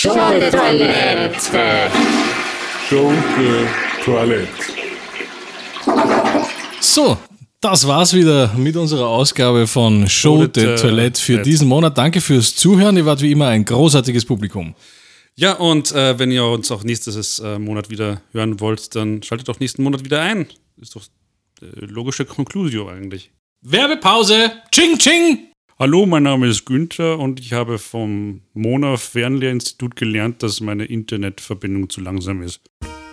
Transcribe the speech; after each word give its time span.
Schunke 0.00 0.50
Toilette. 0.50 1.90
Schunke 2.88 3.68
Toilette. 4.02 4.48
So, 6.80 7.18
das 7.60 7.86
war's 7.86 8.14
wieder 8.14 8.50
mit 8.56 8.76
unserer 8.78 9.08
Ausgabe 9.08 9.66
von 9.66 10.08
Show 10.08 10.46
de 10.46 10.76
Toilette 10.76 11.20
für 11.20 11.42
diesen 11.42 11.68
Monat. 11.68 11.98
Danke 11.98 12.22
fürs 12.22 12.56
Zuhören. 12.56 12.96
Ihr 12.96 13.04
wart 13.04 13.20
wie 13.20 13.30
immer 13.30 13.48
ein 13.48 13.66
großartiges 13.66 14.24
Publikum. 14.24 14.74
Ja, 15.36 15.52
und 15.56 15.92
äh, 15.92 16.18
wenn 16.18 16.30
ihr 16.30 16.46
uns 16.46 16.70
auch 16.70 16.82
nächstes 16.82 17.38
äh, 17.40 17.58
Monat 17.58 17.90
wieder 17.90 18.22
hören 18.32 18.58
wollt, 18.58 18.96
dann 18.96 19.22
schaltet 19.22 19.48
doch 19.48 19.60
nächsten 19.60 19.82
Monat 19.82 20.02
wieder 20.02 20.22
ein. 20.22 20.46
Ist 20.80 20.96
doch 20.96 21.02
äh, 21.60 21.66
logische 21.84 22.24
Conclusio 22.24 22.88
eigentlich. 22.88 23.32
Werbepause. 23.60 24.50
Ching, 24.70 24.96
ching. 24.96 25.49
Hallo, 25.80 26.04
mein 26.04 26.24
Name 26.24 26.46
ist 26.46 26.66
Günther 26.66 27.18
und 27.18 27.40
ich 27.40 27.54
habe 27.54 27.78
vom 27.78 28.42
Mona 28.52 28.98
Fernlehrinstitut 28.98 29.96
gelernt, 29.96 30.42
dass 30.42 30.60
meine 30.60 30.84
Internetverbindung 30.84 31.88
zu 31.88 32.02
langsam 32.02 32.42
ist. 32.42 32.60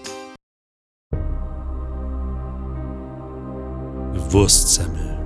Wurstsemmel. 4.31 5.17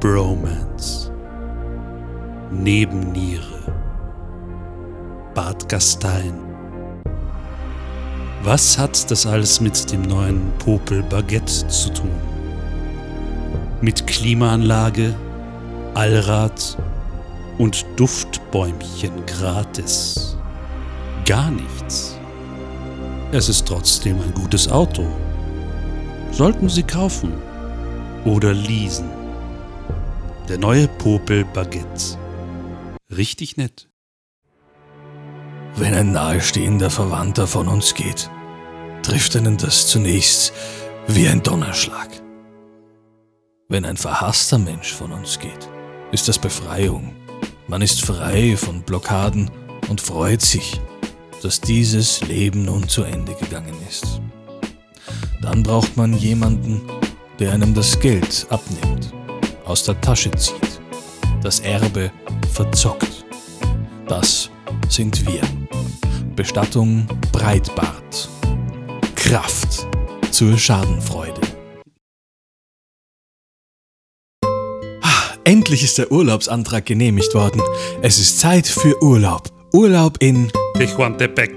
Bromance. 0.00 1.10
Nebenniere. 2.50 3.72
Bad 5.34 5.66
Gastein. 5.66 6.45
Was 8.46 8.78
hat 8.78 9.10
das 9.10 9.26
alles 9.26 9.60
mit 9.60 9.92
dem 9.92 10.02
neuen 10.02 10.52
Popel 10.58 11.02
Baguette 11.02 11.66
zu 11.66 11.92
tun? 11.92 12.10
Mit 13.80 14.06
Klimaanlage, 14.06 15.14
Allrad 15.94 16.78
und 17.58 17.84
Duftbäumchen 17.96 19.26
gratis. 19.26 20.38
Gar 21.26 21.50
nichts. 21.50 22.18
Es 23.32 23.48
ist 23.48 23.66
trotzdem 23.66 24.20
ein 24.22 24.32
gutes 24.32 24.70
Auto 24.70 25.06
sollten 26.36 26.68
Sie 26.68 26.82
kaufen 26.82 27.32
oder 28.24 28.52
leasen. 28.52 29.08
Der 30.48 30.58
neue 30.58 30.86
Popel 30.86 31.44
Baguette. 31.44 32.18
Richtig 33.10 33.56
nett. 33.56 33.88
Wenn 35.76 35.94
ein 35.94 36.12
nahestehender 36.12 36.90
Verwandter 36.90 37.46
von 37.46 37.68
uns 37.68 37.94
geht, 37.94 38.30
trifft 39.06 39.36
einen 39.36 39.56
das 39.56 39.86
zunächst 39.86 40.52
wie 41.06 41.28
ein 41.28 41.40
Donnerschlag. 41.40 42.08
Wenn 43.68 43.84
ein 43.84 43.96
verhasster 43.96 44.58
Mensch 44.58 44.92
von 44.92 45.12
uns 45.12 45.38
geht, 45.38 45.68
ist 46.10 46.26
das 46.26 46.40
Befreiung. 46.40 47.14
Man 47.68 47.82
ist 47.82 48.04
frei 48.04 48.56
von 48.56 48.82
Blockaden 48.82 49.48
und 49.88 50.00
freut 50.00 50.42
sich, 50.42 50.80
dass 51.40 51.60
dieses 51.60 52.20
Leben 52.22 52.64
nun 52.64 52.88
zu 52.88 53.04
Ende 53.04 53.32
gegangen 53.34 53.76
ist. 53.88 54.20
Dann 55.40 55.62
braucht 55.62 55.96
man 55.96 56.18
jemanden, 56.18 56.80
der 57.38 57.52
einem 57.52 57.74
das 57.74 58.00
Geld 58.00 58.44
abnimmt, 58.50 59.14
aus 59.66 59.84
der 59.84 60.00
Tasche 60.00 60.32
zieht, 60.32 60.80
das 61.44 61.60
Erbe 61.60 62.10
verzockt. 62.52 63.24
Das 64.08 64.50
sind 64.88 65.24
wir. 65.28 65.42
Bestattung 66.34 67.06
Breitbart. 67.30 68.28
Kraft 69.26 69.86
zur 70.30 70.56
Schadenfreude. 70.56 71.40
Ah, 75.02 75.34
Endlich 75.44 75.82
ist 75.82 75.98
der 75.98 76.12
Urlaubsantrag 76.12 76.86
genehmigt 76.86 77.34
worden. 77.34 77.60
Es 78.02 78.18
ist 78.18 78.38
Zeit 78.38 78.66
für 78.68 79.02
Urlaub. 79.02 79.50
Urlaub 79.72 80.16
in 80.20 80.50
Tehuantepec. 80.76 81.50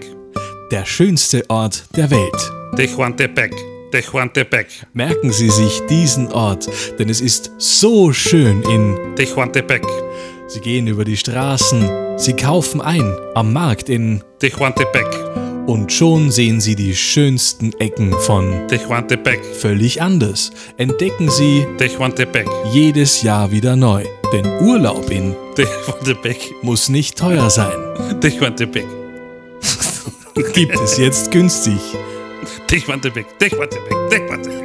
der 0.72 0.85
schönste 0.85 1.47
Ort 1.50 1.85
der 1.96 2.09
Welt. 2.09 2.52
Tehuantepec. 2.75 3.53
Tehuantepec. 3.91 4.68
Merken 4.94 5.31
Sie 5.31 5.50
sich 5.50 5.79
diesen 5.90 6.31
Ort, 6.31 6.68
denn 6.97 7.09
es 7.09 7.22
ist 7.22 7.52
so 7.58 8.13
schön 8.13 8.63
in. 8.63 9.16
Tehuantepec. 9.16 9.85
Sie 10.47 10.59
gehen 10.62 10.88
über 10.88 11.06
die 11.06 11.18
Straßen, 11.18 12.18
Sie 12.18 12.34
kaufen 12.34 12.81
ein 12.81 13.16
am 13.35 13.53
Markt 13.53 13.90
in. 13.90 14.24
Tehuantepec. 14.40 15.06
Und 15.69 15.94
schon 15.94 16.31
sehen 16.31 16.59
Sie 16.59 16.75
die 16.75 16.96
schönsten 16.96 17.74
Ecken 17.74 18.12
von 18.22 18.68
Tehuantepec. 18.69 19.40
völlig 19.46 20.02
anders. 20.02 20.50
Entdecken 20.78 21.30
Sie 21.30 21.63
Tehuantepec. 21.78 22.47
jedes 22.74 23.22
Jahr 23.22 23.52
wieder 23.52 23.75
neu. 23.75 24.03
Denn 24.34 24.47
Urlaub 24.68 25.12
in 25.12 25.35
Tehuantepec. 25.56 26.56
muss 26.63 26.90
nicht 26.90 27.19
teuer 27.19 27.52
sein. 27.52 27.78
Tehuantepec. 28.19 28.88
Gibt 30.53 30.75
es 30.79 30.97
jetzt 30.97 31.29
günstig. 31.29 31.78
Tehuantepec. 32.66 33.28
Tehuantepec. 33.38 34.09
Tehuantepec. 34.09 34.63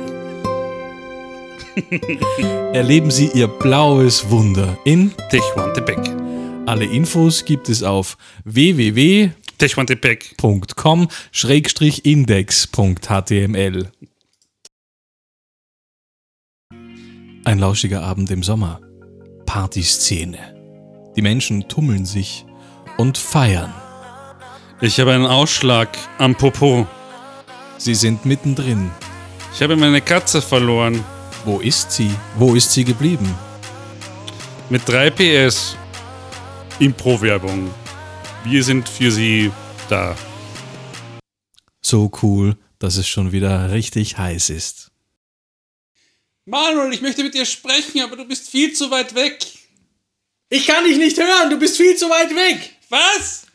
Erleben 2.73 3.11
Sie 3.11 3.31
Ihr 3.35 3.49
blaues 3.49 4.31
Wunder 4.31 4.79
in. 4.87 5.13
Tehuantepec. 5.31 5.99
Alle 6.65 6.87
Infos 6.87 7.45
gibt 7.45 7.69
es 7.69 7.83
auf 7.83 8.17
Tehuantepec. 9.59 10.37
index.html. 12.05 13.91
Ein 17.45 17.59
lauschiger 17.59 18.03
Abend 18.03 18.31
im 18.31 18.43
Sommer. 18.43 18.81
Partyszene. 19.47 20.55
Die 21.15 21.23
Menschen 21.23 21.69
tummeln 21.69 22.07
sich 22.07 22.47
und 22.97 23.19
feiern. 23.19 23.73
Ich 24.81 24.99
habe 24.99 25.13
einen 25.13 25.27
Ausschlag 25.27 25.91
am 26.19 26.35
Popo. 26.35 26.87
Sie 27.79 27.95
sind 27.95 28.25
mittendrin. 28.25 28.91
Ich 29.55 29.63
habe 29.63 29.77
meine 29.77 30.01
Katze 30.01 30.43
verloren. 30.43 31.05
Wo 31.45 31.61
ist 31.61 31.93
sie? 31.93 32.11
Wo 32.37 32.55
ist 32.55 32.73
sie 32.73 32.85
geblieben? 32.85 33.33
Mit 34.71 34.89
3 34.89 35.11
PS. 35.11 35.77
Impro-Werbung. 36.81 37.71
Wir 38.45 38.63
sind 38.63 38.89
für 38.89 39.11
Sie 39.11 39.51
da. 39.89 40.15
So 41.81 42.11
cool, 42.23 42.57
dass 42.79 42.97
es 42.99 43.09
schon 43.09 43.33
wieder 43.33 43.73
richtig 43.73 44.19
heiß 44.19 44.51
ist. 44.51 44.91
Manuel, 46.45 46.93
ich 46.93 47.01
möchte 47.01 47.25
mit 47.25 47.33
dir 47.33 47.47
sprechen, 47.47 48.03
aber 48.03 48.17
du 48.17 48.27
bist 48.27 48.51
viel 48.51 48.75
zu 48.75 48.91
weit 48.91 49.15
weg. 49.15 49.39
Ich 50.51 50.67
kann 50.67 50.85
dich 50.85 50.99
nicht 50.99 51.17
hören, 51.17 51.49
du 51.49 51.59
bist 51.59 51.79
viel 51.79 51.97
zu 51.97 52.07
weit 52.11 52.31
weg. 52.31 52.77
Was? 52.91 53.47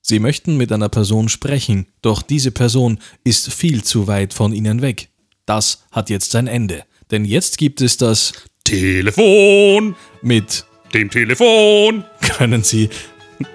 Sie 0.00 0.18
möchten 0.18 0.56
mit 0.56 0.72
einer 0.72 0.88
Person 0.88 1.28
sprechen, 1.28 1.86
doch 2.02 2.20
diese 2.20 2.50
Person 2.50 2.98
ist 3.22 3.52
viel 3.52 3.84
zu 3.84 4.08
weit 4.08 4.34
von 4.34 4.52
Ihnen 4.52 4.82
weg. 4.82 5.08
Das 5.46 5.84
hat 5.92 6.10
jetzt 6.10 6.32
sein 6.32 6.48
Ende, 6.48 6.84
denn 7.12 7.24
jetzt 7.24 7.58
gibt 7.58 7.80
es 7.80 7.96
das 7.96 8.32
Telefon. 8.64 9.94
mit 10.20 10.64
Dem 10.92 11.10
Telefon. 11.10 12.04
können 12.20 12.64
Sie 12.64 12.90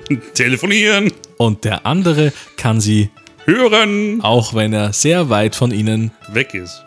Telefonieren. 0.34 1.12
und 1.38 1.64
der 1.64 1.86
andere 1.86 2.34
kann 2.56 2.80
Sie, 2.82 3.10
Hören. 3.46 4.20
auch 4.22 4.54
wenn 4.54 4.74
er 4.74 4.94
sehr 4.94 5.30
weit 5.30 5.56
von 5.56 5.72
Ihnen 5.72 6.12
Weg 6.32 6.54
ist. 6.54 6.84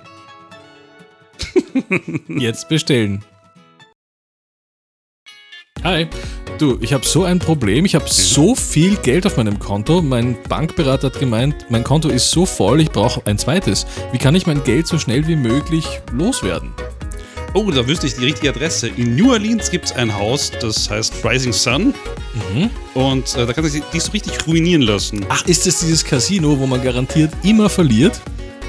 jetzt 2.29 2.69
bestellen. 2.69 3.25
Hi. 5.83 6.07
Du, 6.59 6.77
ich 6.83 6.93
habe 6.93 7.07
so 7.07 7.25
ein 7.25 7.39
Problem. 7.39 7.87
Ich 7.87 7.95
habe 7.95 8.07
so 8.07 8.55
viel 8.55 8.97
Geld 8.97 9.25
auf 9.25 9.39
meinem 9.39 9.59
Konto. 9.59 10.03
Mein 10.03 10.37
Bankberater 10.47 11.07
hat 11.07 11.19
gemeint, 11.19 11.55
mein 11.71 11.85
Konto 11.85 12.11
ist 12.11 12.31
so 12.31 12.45
voll, 12.45 12.83
ich 12.83 12.91
brauche 12.91 13.23
ein 13.27 13.39
zweites. 13.39 13.87
Wie 14.13 14.19
kann 14.19 14.35
ich 14.35 14.47
mein 14.47 14.63
Geld 14.63 14.87
so 14.87 14.99
schnell 14.99 15.27
wie 15.27 15.37
möglich 15.37 15.87
loswerden? 16.13 16.75
Oh, 17.53 17.69
da 17.73 17.87
wüsste 17.87 18.07
ich 18.07 18.15
die 18.15 18.25
richtige 18.27 18.51
Adresse. 18.51 18.89
In 18.89 19.17
New 19.17 19.33
Orleans 19.33 19.71
gibt 19.71 19.87
es 19.87 19.93
ein 19.93 20.15
Haus, 20.15 20.53
das 20.61 20.89
heißt 20.89 21.25
Rising 21.25 21.53
Sun. 21.53 21.93
Und 22.95 23.35
äh, 23.37 23.45
da 23.45 23.53
kann 23.53 23.65
sich 23.69 23.83
dich 23.85 24.03
so 24.05 24.13
richtig 24.13 24.47
ruinieren 24.47 24.83
lassen. 24.83 25.27
Ach, 25.29 25.45
ist 25.47 25.67
es 25.67 25.81
dieses 25.81 26.05
Casino, 26.05 26.57
wo 26.59 26.67
man 26.67 26.81
garantiert 26.83 27.33
immer 27.43 27.69
verliert? 27.69 28.21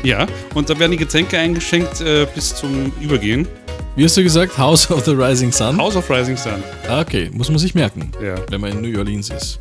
Ja, 0.03 0.25
und 0.55 0.67
da 0.67 0.79
werden 0.79 0.91
die 0.93 0.97
Getränke 0.97 1.37
eingeschenkt 1.37 2.01
äh, 2.01 2.25
bis 2.33 2.55
zum 2.55 2.91
Übergehen. 2.99 3.47
Wie 3.95 4.03
hast 4.03 4.17
du 4.17 4.23
gesagt? 4.23 4.57
House 4.57 4.89
of 4.89 5.05
the 5.05 5.11
Rising 5.11 5.51
Sun? 5.51 5.77
House 5.77 5.95
of 5.95 6.09
Rising 6.09 6.37
Sun. 6.37 6.63
Ah, 6.87 7.01
Okay, 7.01 7.29
muss 7.31 7.49
man 7.49 7.59
sich 7.59 7.75
merken, 7.75 8.11
Ja. 8.23 8.35
wenn 8.49 8.61
man 8.61 8.71
in 8.71 8.81
New 8.81 8.97
Orleans 8.97 9.29
ist. 9.29 9.59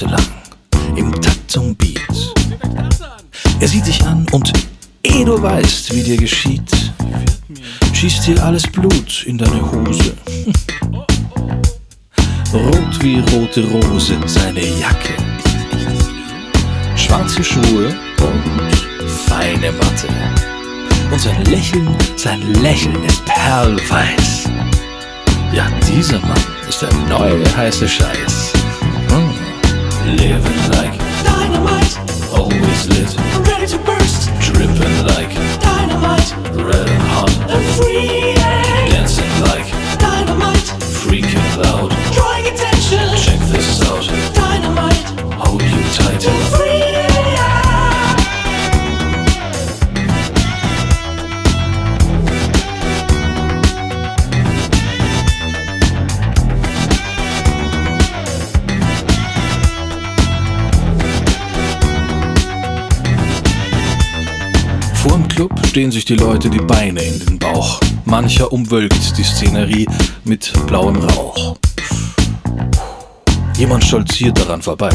Lang, 0.02 0.26
im 0.96 1.12
Takt 1.22 1.52
zum 1.52 1.76
Beat. 1.76 2.00
Er 3.60 3.68
sieht 3.68 3.86
dich 3.86 4.04
an 4.06 4.26
und 4.32 4.52
eh 5.04 5.24
du 5.24 5.42
weißt, 5.42 5.96
wie 5.96 6.04
dir 6.04 6.18
geschieht, 6.18 6.70
schießt 7.94 8.28
dir 8.28 8.44
alles 8.44 8.64
Blut 8.64 9.24
in 9.26 9.38
deine 9.38 9.62
Hose. 9.72 10.14
Rot 12.54 13.04
wie 13.04 13.20
rote 13.32 13.64
Rose 13.66 14.18
seine 14.26 14.62
Jacke. 14.80 15.14
Schwarze 16.96 17.44
Schuhe 17.44 17.96
und 18.20 19.08
feine 19.28 19.72
Matte. 19.72 20.08
Und 21.12 21.22
sein 21.22 21.46
Lächeln, 21.46 21.88
sein 22.16 22.42
Lächeln 22.62 23.04
ist 23.06 23.24
perlweiß. 23.26 24.50
Ja, 25.52 25.68
dieser 25.88 26.20
Mann 26.22 26.42
ist 26.68 26.82
der 26.82 26.94
neue 27.08 27.44
heiße 27.56 27.88
Scheiß. 27.88 28.53
Living 30.24 30.70
like 30.72 30.98
Dynamite, 31.26 31.98
always 32.32 32.88
lit, 32.88 33.14
ready 33.46 33.68
to 33.68 33.78
burst. 33.80 34.30
dripping 34.40 35.06
like 35.06 35.34
Dynamite, 35.60 36.32
red 36.56 36.88
and 36.88 37.02
hot, 37.04 37.30
and 37.50 37.76
free. 37.76 37.93
Stehen 65.74 65.92
sich 65.92 66.06
die 66.06 66.14
Leute 66.14 66.52
die 66.52 66.60
Beine 66.60 67.02
in 67.02 67.18
den 67.18 67.40
Bauch. 67.40 67.80
Mancher 68.06 68.54
umwölkt 68.54 69.18
die 69.18 69.24
Szenerie 69.24 69.88
mit 70.24 70.54
blauem 70.68 70.98
Rauch. 70.98 71.58
Jemand 73.58 73.84
stolziert 73.84 74.38
daran 74.38 74.62
vorbei. 74.62 74.92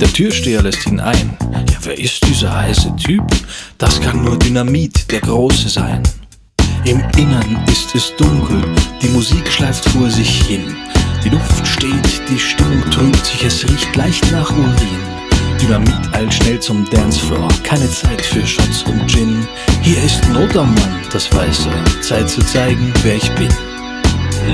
Der 0.00 0.10
Türsteher 0.10 0.62
lässt 0.62 0.86
ihn 0.86 1.00
ein. 1.00 1.36
Ja, 1.70 1.76
wer 1.82 1.98
ist 1.98 2.26
dieser 2.26 2.56
heiße 2.56 2.96
Typ? 2.96 3.22
Das 3.76 4.00
kann 4.00 4.24
nur 4.24 4.38
Dynamit, 4.38 5.12
der 5.12 5.20
Große 5.20 5.68
sein. 5.68 6.02
Im 6.86 7.02
Innern 7.18 7.62
ist 7.66 7.94
es 7.94 8.16
dunkel, 8.16 8.62
die 9.02 9.08
Musik 9.08 9.46
schleift 9.52 9.86
vor 9.90 10.08
sich 10.08 10.44
hin. 10.44 10.74
Die 11.22 11.28
Luft 11.28 11.66
steht, 11.66 12.22
die 12.30 12.38
Stimmung 12.38 12.80
trübt 12.90 13.26
sich, 13.26 13.44
es 13.44 13.68
riecht 13.68 13.94
leicht 13.96 14.32
nach 14.32 14.50
Urin. 14.50 15.21
Dynamit 15.62 15.94
eilt 16.12 16.34
schnell 16.34 16.58
zum 16.58 16.84
Dancefloor, 16.90 17.48
keine 17.62 17.88
Zeit 17.88 18.20
für 18.20 18.44
Shots 18.44 18.82
und 18.82 19.06
Gin. 19.08 19.46
Hier 19.82 20.02
ist 20.02 20.28
Not 20.30 20.56
am 20.56 20.74
Mann, 20.74 21.00
das 21.12 21.32
weiß 21.32 21.66
er, 21.66 22.02
Zeit 22.02 22.28
zu 22.28 22.44
zeigen, 22.44 22.92
wer 23.04 23.14
ich 23.14 23.30
bin. 23.36 23.48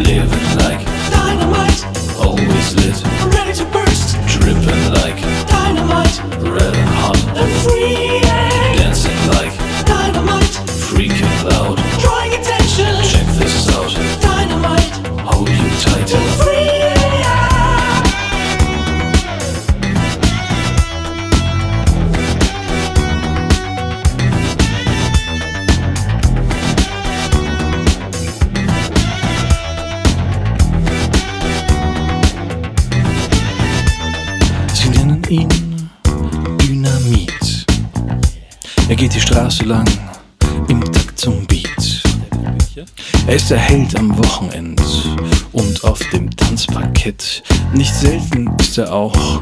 Living 0.04 0.28
like 0.58 0.84
Dynamite, 1.10 1.86
always 2.20 2.74
lit, 2.74 3.02
ready 3.34 3.56
to 3.56 3.64
burst. 3.72 4.18
dripping 4.26 4.92
like 4.92 5.16
Dynamite, 5.48 6.20
red 6.42 6.76
and 6.76 6.88
hot, 6.90 7.16
and 7.38 7.50
free. 7.62 8.27
Ist 43.48 43.52
der 43.52 43.60
Held 43.60 43.98
am 43.98 44.18
Wochenend 44.18 44.82
und 45.52 45.82
auf 45.82 46.00
dem 46.12 46.28
Tanzparkett. 46.36 47.42
Nicht 47.72 47.94
selten 47.94 48.54
ist 48.60 48.76
er 48.76 48.92
auch 48.92 49.40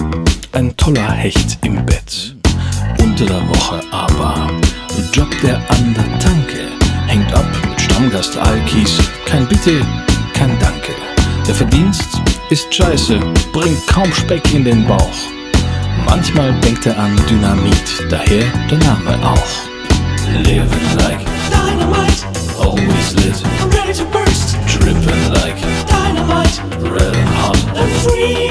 ein 0.53 0.77
toller 0.77 1.11
Hecht 1.11 1.59
im 1.65 1.85
Bett. 1.85 2.37
Unter 3.01 3.27
der 3.27 3.49
Woche 3.49 3.81
aber 3.91 4.49
jobbt 5.13 5.43
er 5.43 5.57
an 5.57 5.93
der 5.93 6.19
Tanke. 6.21 6.69
Hängt 7.09 7.35
ab 7.35 7.47
mit 7.69 7.81
Stammgast 7.81 8.37
Alkis. 8.39 8.97
Kein 9.25 9.45
Bitte, 9.49 9.85
kein 10.35 10.57
Danke. 10.61 10.93
Der 11.49 11.55
Verdienst 11.57 12.21
ist 12.51 12.73
scheiße, 12.73 13.19
bringt 13.53 13.85
kaum 13.89 14.13
Speck 14.13 14.55
in 14.55 14.65
den 14.65 14.87
Bauch. 14.87 15.19
Manchmal 16.05 16.53
denkt 16.61 16.87
er 16.87 16.97
an 16.97 17.21
Dynamit, 17.29 18.05
daher 18.09 18.45
der 18.71 18.79
Name 18.79 19.19
auch. 19.27 20.45
Living 20.45 20.97
like 20.99 21.27
Dynamite, 21.51 22.25
always 22.61 23.13
lit. 23.17 23.56
Dripping 24.87 25.33
like 25.33 25.61
Dynamite, 25.89 26.61
red 26.81 27.17
hot, 27.35 27.59
and 27.77 28.03
free. 28.03 28.46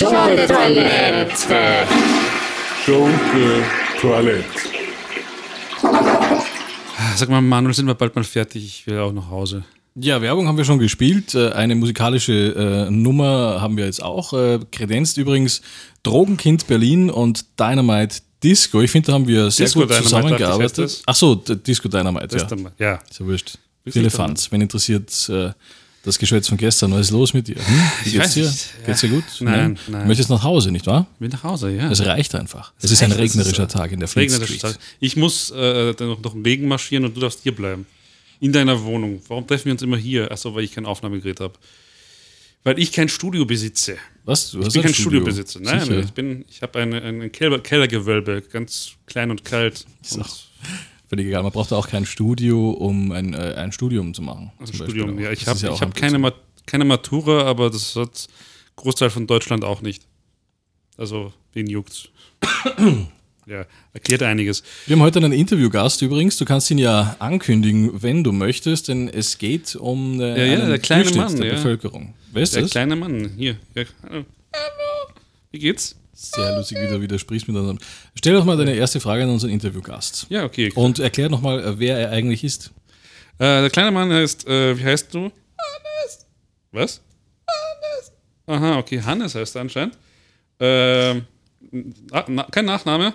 Schunke-Toilette. 0.00 1.86
Schunke 2.86 3.62
Toilette. 4.00 4.44
Sag 7.16 7.28
mal, 7.28 7.42
Manuel, 7.42 7.74
sind 7.74 7.86
wir 7.86 7.92
bald 7.94 8.16
mal 8.16 8.24
fertig? 8.24 8.64
Ich 8.64 8.86
will 8.86 8.98
auch 8.98 9.12
nach 9.12 9.28
Hause. 9.28 9.62
Ja, 9.96 10.22
Werbung 10.22 10.48
haben 10.48 10.56
wir 10.56 10.64
schon 10.64 10.78
gespielt. 10.78 11.34
Äh, 11.34 11.50
Eine 11.50 11.74
musikalische 11.74 12.32
äh, 12.32 12.90
Nummer 12.90 13.60
haben 13.60 13.76
wir 13.76 13.84
jetzt 13.84 14.02
auch. 14.02 14.32
Äh, 14.32 14.60
kredenzt 14.72 15.18
übrigens 15.18 15.60
Drogenkind 16.02 16.66
Berlin 16.66 17.10
und 17.10 17.44
Dynamite 17.60 18.20
Disco. 18.42 18.80
Ich 18.80 18.90
finde, 18.90 19.08
da 19.08 19.12
haben 19.12 19.26
wir 19.28 19.50
sehr 19.50 19.66
Disco 19.66 19.80
gut 19.80 19.90
Dynamite, 19.90 20.08
zusammengearbeitet. 20.08 21.02
Ach 21.04 21.14
so, 21.14 21.34
Disco 21.34 21.88
Dynamite, 21.90 22.28
Das 22.28 22.40
ja. 22.40 22.48
dann 22.48 22.62
mal- 22.62 22.72
ja. 22.78 22.94
Ist 23.10 23.20
ja 23.20 23.26
wurscht. 23.26 23.58
Willst 23.84 23.98
Viele 23.98 24.08
du 24.08 24.16
dann- 24.16 24.28
Fans. 24.28 24.50
Wen 24.50 24.62
interessiert 24.62 25.28
äh, 25.28 25.50
das 26.02 26.18
Geschwätz 26.18 26.48
von 26.48 26.56
gestern? 26.56 26.92
Was 26.92 27.00
ist 27.02 27.10
los 27.10 27.34
mit 27.34 27.48
dir? 27.48 27.56
Hm? 27.56 27.82
Ich 28.06 28.12
Geht's 28.12 28.34
dir? 28.34 28.46
nicht. 28.46 28.66
Geht's 28.86 29.00
dir 29.00 29.08
gut? 29.10 29.24
Nein, 29.40 29.78
nein. 29.88 30.02
Du 30.02 30.08
möchtest 30.08 30.30
nach 30.30 30.42
Hause, 30.42 30.70
nicht 30.70 30.86
wahr? 30.86 31.06
Ich 31.16 31.20
will 31.20 31.28
nach 31.28 31.42
Hause, 31.44 31.70
ja. 31.70 31.90
Es 31.90 32.04
reicht 32.04 32.34
einfach. 32.34 32.72
Es 32.80 32.90
ist 32.90 33.02
ein 33.02 33.10
es 33.10 33.16
ist 33.16 33.22
regnerischer 33.22 33.62
ein 33.64 33.68
Tag 33.68 33.92
in 33.92 34.00
der 34.00 34.08
Fleet 34.08 34.30
Regnerischer 34.32 34.46
Street. 34.58 34.60
Tag. 34.76 34.78
Ich 35.00 35.16
muss 35.16 35.50
äh, 35.50 35.94
dann 35.94 36.08
noch, 36.08 36.20
noch 36.22 36.34
im 36.34 36.42
Regen 36.42 36.68
marschieren 36.68 37.04
und 37.04 37.16
du 37.16 37.20
darfst 37.20 37.40
hier 37.42 37.54
bleiben. 37.54 37.86
In 38.40 38.52
deiner 38.52 38.82
Wohnung. 38.82 39.20
Warum 39.28 39.46
treffen 39.46 39.66
wir 39.66 39.72
uns 39.72 39.82
immer 39.82 39.98
hier? 39.98 40.30
Achso, 40.32 40.54
weil 40.54 40.64
ich 40.64 40.72
kein 40.72 40.86
Aufnahmegerät 40.86 41.40
habe. 41.40 41.54
Weil 42.64 42.78
ich 42.78 42.92
kein 42.92 43.08
Studio 43.08 43.44
besitze. 43.44 43.96
Was? 44.24 44.50
Du 44.50 44.60
Ich 44.60 44.66
hast 44.66 44.72
bin 44.74 44.82
ein 44.82 44.84
kein 44.86 44.94
Studiobesitzer. 44.94 45.60
Nein, 45.60 45.80
Sicher. 45.80 45.98
ich 46.00 46.12
bin, 46.12 46.44
ich 46.48 46.60
habe 46.62 46.78
ein 46.78 47.32
Keller, 47.32 47.58
Kellergewölbe, 47.58 48.42
ganz 48.50 48.92
klein 49.06 49.30
und 49.30 49.44
kalt. 49.44 49.86
Und 50.12 50.26
Völlig 51.10 51.26
egal. 51.26 51.42
Man 51.42 51.50
braucht 51.50 51.72
auch 51.72 51.88
kein 51.88 52.06
Studio, 52.06 52.70
um 52.70 53.10
ein, 53.10 53.34
äh, 53.34 53.54
ein 53.56 53.72
Studium 53.72 54.14
zu 54.14 54.22
machen. 54.22 54.52
Beispiel 54.60 54.84
Studium, 54.84 55.18
ja. 55.18 55.32
Ich 55.32 55.44
habe 55.48 55.58
ja 55.58 55.72
ich 55.74 55.80
hab 55.80 55.88
ein 55.88 55.94
keine. 55.94 56.18
Ma 56.18 56.32
keine 56.66 56.84
Matura, 56.84 57.46
aber 57.46 57.68
das 57.68 57.96
hat 57.96 58.28
Großteil 58.76 59.10
von 59.10 59.26
Deutschland 59.26 59.64
auch 59.64 59.82
nicht. 59.82 60.04
Also, 60.96 61.32
wen 61.52 61.68
juckt's? 61.68 62.10
ja, 63.46 63.66
erklärt 63.92 64.22
einiges. 64.22 64.62
Wir 64.86 64.94
haben 64.94 65.02
heute 65.02 65.18
einen 65.18 65.32
Interviewgast 65.32 66.00
übrigens. 66.02 66.36
Du 66.36 66.44
kannst 66.44 66.70
ihn 66.70 66.78
ja 66.78 67.16
ankündigen, 67.18 68.02
wenn 68.02 68.22
du 68.22 68.30
möchtest, 68.30 68.86
denn 68.86 69.08
es 69.08 69.38
geht 69.38 69.74
um 69.74 70.20
äh, 70.20 70.38
Ja, 70.38 70.58
ja, 70.58 70.68
der 70.68 70.78
kleine 70.78 71.10
Mann, 71.10 71.34
der 71.34 71.46
ja. 71.46 71.54
Bevölkerung. 71.54 72.14
Wer 72.30 72.42
ist 72.42 72.54
Der 72.54 72.62
das? 72.62 72.70
kleine 72.70 72.94
Mann, 72.94 73.32
hier. 73.36 73.56
Ja, 73.74 73.82
hallo. 74.04 74.24
Wie 75.50 75.58
geht's? 75.58 75.96
Sehr 76.22 76.54
lustig, 76.54 76.76
wie 76.78 76.86
du 76.86 77.00
widersprichst 77.00 77.48
miteinander. 77.48 77.82
Stell 78.14 78.34
doch 78.34 78.44
mal 78.44 78.54
deine 78.58 78.74
erste 78.74 79.00
Frage 79.00 79.22
an 79.22 79.30
unseren 79.30 79.48
Interviewgast. 79.48 80.26
Ja, 80.28 80.44
okay. 80.44 80.70
Und 80.74 80.98
erklär 80.98 81.30
noch 81.30 81.40
mal, 81.40 81.64
äh, 81.64 81.78
wer 81.78 81.98
er 81.98 82.10
eigentlich 82.10 82.44
ist. 82.44 82.72
Äh, 83.38 83.62
der 83.62 83.70
kleine 83.70 83.90
Mann 83.90 84.12
heißt, 84.12 84.46
äh, 84.46 84.78
wie 84.78 84.84
heißt 84.84 85.14
du? 85.14 85.20
Hannes. 85.20 86.26
Was? 86.72 87.00
Hannes. 87.48 88.12
Aha, 88.46 88.78
okay, 88.78 89.00
Hannes 89.00 89.34
heißt 89.34 89.56
er 89.56 89.62
anscheinend. 89.62 89.96
Ähm, 90.58 91.24
na, 92.10 92.24
na, 92.28 92.42
kein 92.44 92.66
Nachname? 92.66 93.14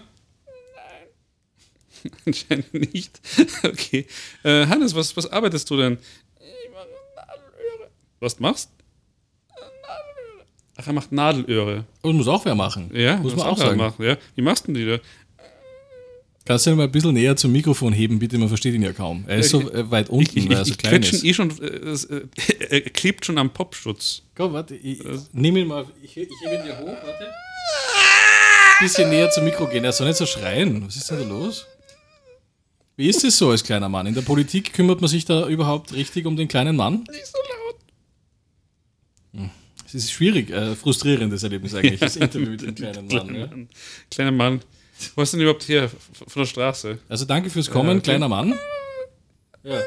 Nein. 0.74 2.12
anscheinend 2.26 2.74
nicht. 2.74 3.22
okay. 3.64 4.08
Äh, 4.42 4.66
Hannes, 4.66 4.96
was, 4.96 5.16
was 5.16 5.32
arbeitest 5.32 5.70
du 5.70 5.78
denn? 5.78 6.00
Ich 6.40 6.72
mache 6.72 6.88
Nadelöhre. 7.16 7.92
Was 8.20 8.40
machst? 8.40 8.72
Ach, 10.78 10.88
er 10.88 10.94
macht 10.94 11.12
Nadelöhre. 11.12 11.86
Und 12.02 12.18
muss 12.18 12.28
auch 12.28 12.44
wer 12.46 12.56
machen. 12.56 12.92
Ja, 12.94 13.18
muss 13.18 13.34
das 13.34 13.40
man 13.44 13.52
auch 13.52 13.58
er 13.60 13.66
sagen. 13.68 13.78
Machen, 13.78 14.04
ja. 14.06 14.18
Wie 14.36 14.42
machst 14.42 14.68
du 14.68 14.74
denn 14.74 14.82
die 14.86 14.92
da? 14.92 15.00
Kannst 16.48 16.68
du 16.68 16.72
ihn 16.72 16.78
mal 16.78 16.84
ein 16.84 16.92
bisschen 16.92 17.14
näher 17.14 17.36
zum 17.36 17.52
Mikrofon 17.54 17.92
heben, 17.92 18.20
bitte? 18.20 18.38
Man 18.38 18.50
versteht 18.50 18.76
ihn 18.76 18.84
ja 18.84 18.94
kaum. 18.94 19.24
Er 19.26 19.38
ist 19.38 19.50
so 19.50 19.62
äh, 19.72 19.90
weit 19.90 20.10
unten, 20.10 20.38
Ich, 20.38 20.46
ich, 20.46 20.50
weil 20.50 20.58
er 20.58 20.66
so 20.66 20.72
ich 20.72 20.78
klein 20.78 21.02
ist. 21.02 21.24
eh 21.24 21.34
schon, 21.34 21.50
äh, 21.60 21.66
äh, 21.66 22.28
er 22.70 22.82
klebt 22.82 23.26
schon 23.26 23.38
am 23.40 23.50
Popschutz. 23.52 24.22
Komm, 24.36 24.54
warte, 24.54 24.76
ich, 24.76 25.00
ich 25.04 25.20
nehme 25.34 25.60
ihn 25.62 25.68
mal. 25.68 25.86
Ich, 26.04 26.16
ich 26.16 26.28
hebe 26.44 26.56
ihn 26.56 26.64
dir 26.64 26.78
hoch, 26.78 26.86
warte. 27.04 27.32
Bisschen 28.80 29.10
näher 29.10 29.32
zum 29.32 29.46
Mikro 29.46 29.66
gehen. 29.68 29.84
Er 29.86 29.92
soll 29.94 30.08
nicht 30.08 30.18
so 30.18 30.26
schreien. 30.28 30.86
Was 30.86 30.98
ist 30.98 31.10
denn 31.10 31.18
da 31.20 31.26
los? 31.26 31.66
Wie 32.98 33.10
ist 33.10 33.24
es 33.24 33.38
so 33.38 33.50
als 33.50 33.64
kleiner 33.64 33.90
Mann? 33.90 34.06
In 34.06 34.14
der 34.14 34.22
Politik 34.22 34.72
kümmert 34.74 35.02
man 35.02 35.10
sich 35.10 35.26
da 35.26 35.48
überhaupt 35.48 35.94
richtig 35.94 36.26
um 36.28 36.36
den 36.36 36.48
kleinen 36.48 36.76
Mann? 36.76 37.06
Nicht 37.10 37.26
so 37.26 37.38
laut. 37.40 37.65
Es 39.96 40.04
ist 40.06 40.12
schwierig, 40.12 40.50
äh, 40.52 40.76
frustrierendes 40.76 41.44
Erlebnis 41.44 41.74
eigentlich, 41.74 42.00
das 42.02 42.16
Interview 42.18 42.50
mit 42.50 42.62
dem 42.62 42.76
kleinen 42.76 43.08
Mann. 43.08 43.36
Ja? 43.36 43.50
Kleiner 44.12 44.32
Mann. 44.32 44.62
Wo 45.16 45.22
ist 45.22 45.32
denn 45.34 45.40
überhaupt 45.42 45.68
her? 45.68 45.84
F- 45.86 45.98
Von 46.28 46.42
der 46.42 46.48
Straße? 46.48 47.00
Also 47.08 47.26
danke 47.26 47.50
fürs 47.50 47.70
Kommen, 47.70 47.98
okay. 47.98 48.02
kleiner 48.04 48.28
Mann. 48.28 48.58
Ja. 49.64 49.82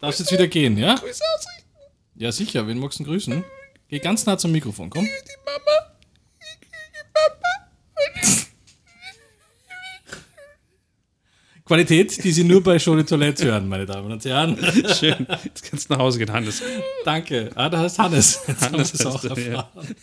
Darfst 0.00 0.20
jetzt 0.20 0.32
wieder 0.32 0.46
gehen, 0.46 0.76
ja? 0.78 1.00
Ja, 2.16 2.32
sicher. 2.32 2.66
Wen 2.66 2.78
magst 2.78 3.00
du 3.00 3.04
grüßen? 3.04 3.44
Geh 3.88 3.98
ganz 3.98 4.24
nah 4.26 4.36
zum 4.38 4.52
Mikrofon, 4.52 4.88
komm. 4.90 5.06
Qualität, 11.66 12.22
die 12.22 12.30
Sie 12.30 12.44
nur 12.44 12.62
bei 12.62 12.78
Show 12.78 12.94
de 12.94 13.04
Toilette 13.04 13.46
hören, 13.46 13.66
meine 13.66 13.86
Damen 13.86 14.12
und 14.12 14.22
Herren. 14.22 14.58
Schön. 15.00 15.26
Jetzt 15.44 15.62
kannst 15.62 15.88
du 15.88 15.94
nach 15.94 16.00
Hause 16.00 16.18
gehen, 16.18 16.30
Hannes. 16.30 16.60
Danke. 17.06 17.48
Ah, 17.54 17.70
da 17.70 17.78
heißt 17.78 17.98
Hannes. 17.98 18.40
Jetzt 18.46 18.60
haben 18.60 18.72
wir 18.72 18.78
Hannes 18.80 18.92
es 18.92 19.06
auch 19.06 19.24
heißt 19.24 19.38
er, 19.38 19.38
ja. 19.38 19.50
erfahren. 19.50 19.94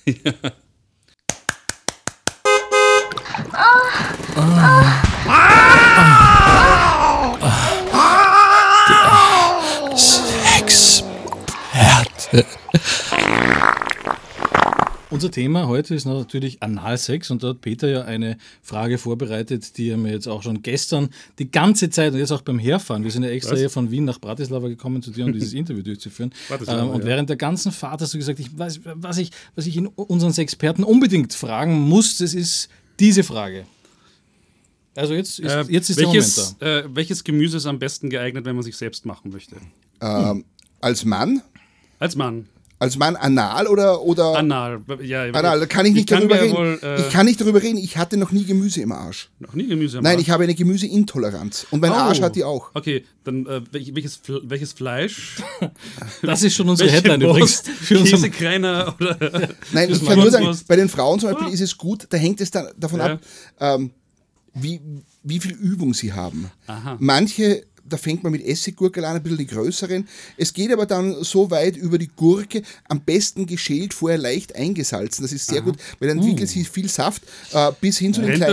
Sexhärte. 9.96 12.46
Unser 15.22 15.30
Thema 15.30 15.68
heute 15.68 15.94
ist 15.94 16.06
natürlich 16.06 16.64
Analsex 16.64 17.30
und 17.30 17.44
da 17.44 17.50
hat 17.50 17.62
Peter 17.62 17.88
ja 17.88 18.06
eine 18.06 18.40
Frage 18.64 18.98
vorbereitet, 18.98 19.78
die 19.78 19.90
er 19.90 19.98
mir 19.98 20.12
jetzt 20.12 20.26
auch 20.26 20.42
schon 20.42 20.64
gestern 20.64 21.12
die 21.38 21.52
ganze 21.52 21.92
Zeit 21.92 22.14
und 22.14 22.18
jetzt 22.18 22.32
auch 22.32 22.42
beim 22.42 22.58
Herfahren, 22.58 23.04
wir 23.04 23.12
sind 23.12 23.22
ja 23.22 23.30
extra 23.30 23.56
hier 23.56 23.70
von 23.70 23.92
Wien 23.92 24.04
nach 24.04 24.20
Bratislava 24.20 24.68
gekommen 24.68 25.04
zu 25.04 25.12
dir, 25.12 25.26
um 25.26 25.32
dieses 25.32 25.54
Interview 25.54 25.84
durchzuführen. 25.84 26.34
Ähm, 26.50 26.90
und 26.90 27.02
ja. 27.02 27.06
während 27.06 27.30
der 27.30 27.38
ganzen 27.38 27.72
Fahrt 27.72 28.02
hast 28.02 28.16
du 28.16 28.18
gesagt, 28.18 28.40
ich 28.40 28.58
weiß, 28.58 28.80
was, 28.96 29.20
ich, 29.20 29.30
was 29.54 29.68
ich 29.68 29.78
in 29.78 29.86
unseren 29.86 30.34
Experten 30.36 30.84
unbedingt 30.84 31.36
fragen 31.36 31.80
muss, 31.82 32.18
das 32.18 32.34
ist 32.34 32.70
diese 33.00 33.22
Frage. 33.22 33.68
Also 34.96 35.14
jetzt 35.14 35.38
ist, 35.38 35.52
Äh, 35.52 35.66
jetzt 35.70 35.92
ist 35.92 35.98
welches, 35.98 36.58
der 36.58 36.68
Moment 36.68 36.86
äh, 36.88 36.96
welches 36.96 37.24
Gemüse 37.24 37.58
ist 37.58 37.68
am 37.68 37.78
besten 37.78 38.10
geeignet, 38.10 38.46
wenn 38.46 38.56
man 38.56 38.64
sich 38.64 38.76
selbst 38.76 39.06
machen 39.06 39.30
möchte? 39.30 39.58
Ähm, 40.02 40.46
als 40.80 41.06
Mann? 41.06 41.44
Als 42.00 42.16
Mann. 42.16 42.48
Als 42.82 42.98
Mann 42.98 43.16
anal 43.16 43.68
oder, 43.68 44.02
oder 44.02 44.36
Anal. 44.38 44.82
Ja, 45.04 45.26
anal? 45.26 45.60
Da 45.60 45.66
kann 45.68 45.86
ich 45.86 45.94
nicht 45.94 46.10
kann 46.10 46.28
darüber 46.28 46.42
reden. 46.42 46.56
Wohl, 46.58 46.80
äh, 46.82 47.00
ich 47.00 47.10
kann 47.12 47.28
nicht 47.28 47.40
darüber 47.40 47.62
reden. 47.62 47.78
Ich 47.78 47.96
hatte 47.96 48.18
noch 48.18 48.32
nie 48.32 48.44
Gemüse 48.44 48.82
im 48.82 48.92
Arsch. 48.92 49.30
noch 49.40 49.54
nie 49.54 49.68
Gemüse 49.68 49.98
Nein, 50.02 50.14
Arsch. 50.16 50.22
ich 50.24 50.30
habe 50.32 50.44
eine 50.46 50.56
Gemüseintoleranz. 50.56 51.68
Und 51.70 51.80
mein 51.80 51.92
Oh. 51.92 51.96
Arsch 51.96 52.22
hat 52.22 52.36
die 52.36 52.44
auch. 52.44 52.72
Okay, 52.74 53.06
dann 53.24 53.46
äh, 53.46 53.62
wel- 53.72 53.94
welches, 53.96 54.20
welches 54.46 54.74
Fleisch? 54.74 55.36
da. 55.60 55.72
Das 56.24 56.42
ist 56.42 56.56
schon 56.56 56.68
unsere 56.70 56.90
Welche 56.92 57.04
Headline 57.04 57.22
übrigens. 57.30 57.62
Für 57.82 58.04
Käsekreiner 58.04 58.96
oder 59.00 59.18
Nein, 59.74 59.92
ich 59.92 60.04
kann 60.04 60.18
nur 60.18 60.32
sagen, 60.32 60.46
Wurst. 60.48 60.68
bei 60.68 60.76
den 60.76 60.90
Frauen 60.90 61.20
zum 61.20 61.32
Beispiel 61.34 61.54
ist 61.54 61.62
es 61.62 61.78
gut, 61.78 62.08
da 62.10 62.18
hängt 62.18 62.42
es 62.42 62.50
dann 62.50 62.68
davon 62.78 63.00
Ja. 63.00 63.06
ab, 63.14 63.20
ähm, 63.60 63.92
wie, 64.56 64.82
wie 65.24 65.40
viel 65.40 65.52
Übung 65.54 65.94
sie 65.94 66.14
haben. 66.14 66.50
Aha. 66.66 66.98
Manche, 67.00 67.64
da 67.92 67.98
fängt 67.98 68.24
man 68.24 68.32
mit 68.32 68.46
Essiggurke 68.46 69.06
an, 69.06 69.16
ein 69.16 69.24
bisschen 69.24 69.38
die 69.38 69.48
größeren. 69.48 70.08
Es 70.38 70.54
geht 70.54 70.72
aber 70.72 70.86
dann 70.86 71.24
so 71.24 71.52
weit 71.52 71.78
über 71.78 71.98
die 71.98 72.10
Gurke, 72.16 72.62
am 72.88 73.02
besten 73.02 73.46
geschält, 73.46 73.94
vorher 73.94 74.18
leicht 74.18 74.56
eingesalzen. 74.56 75.24
Das 75.24 75.32
ist 75.32 75.48
sehr 75.48 75.62
gut, 75.62 75.76
weil 76.00 76.10
dann 76.10 76.20
entwickelt 76.20 76.50
sie 76.50 76.64
viel 76.64 76.90
Saft 76.90 77.24
äh, 77.54 77.72
bis 77.80 77.98
hin 77.98 78.14
zu 78.14 78.22
den 78.22 78.36
kleinen 78.36 78.52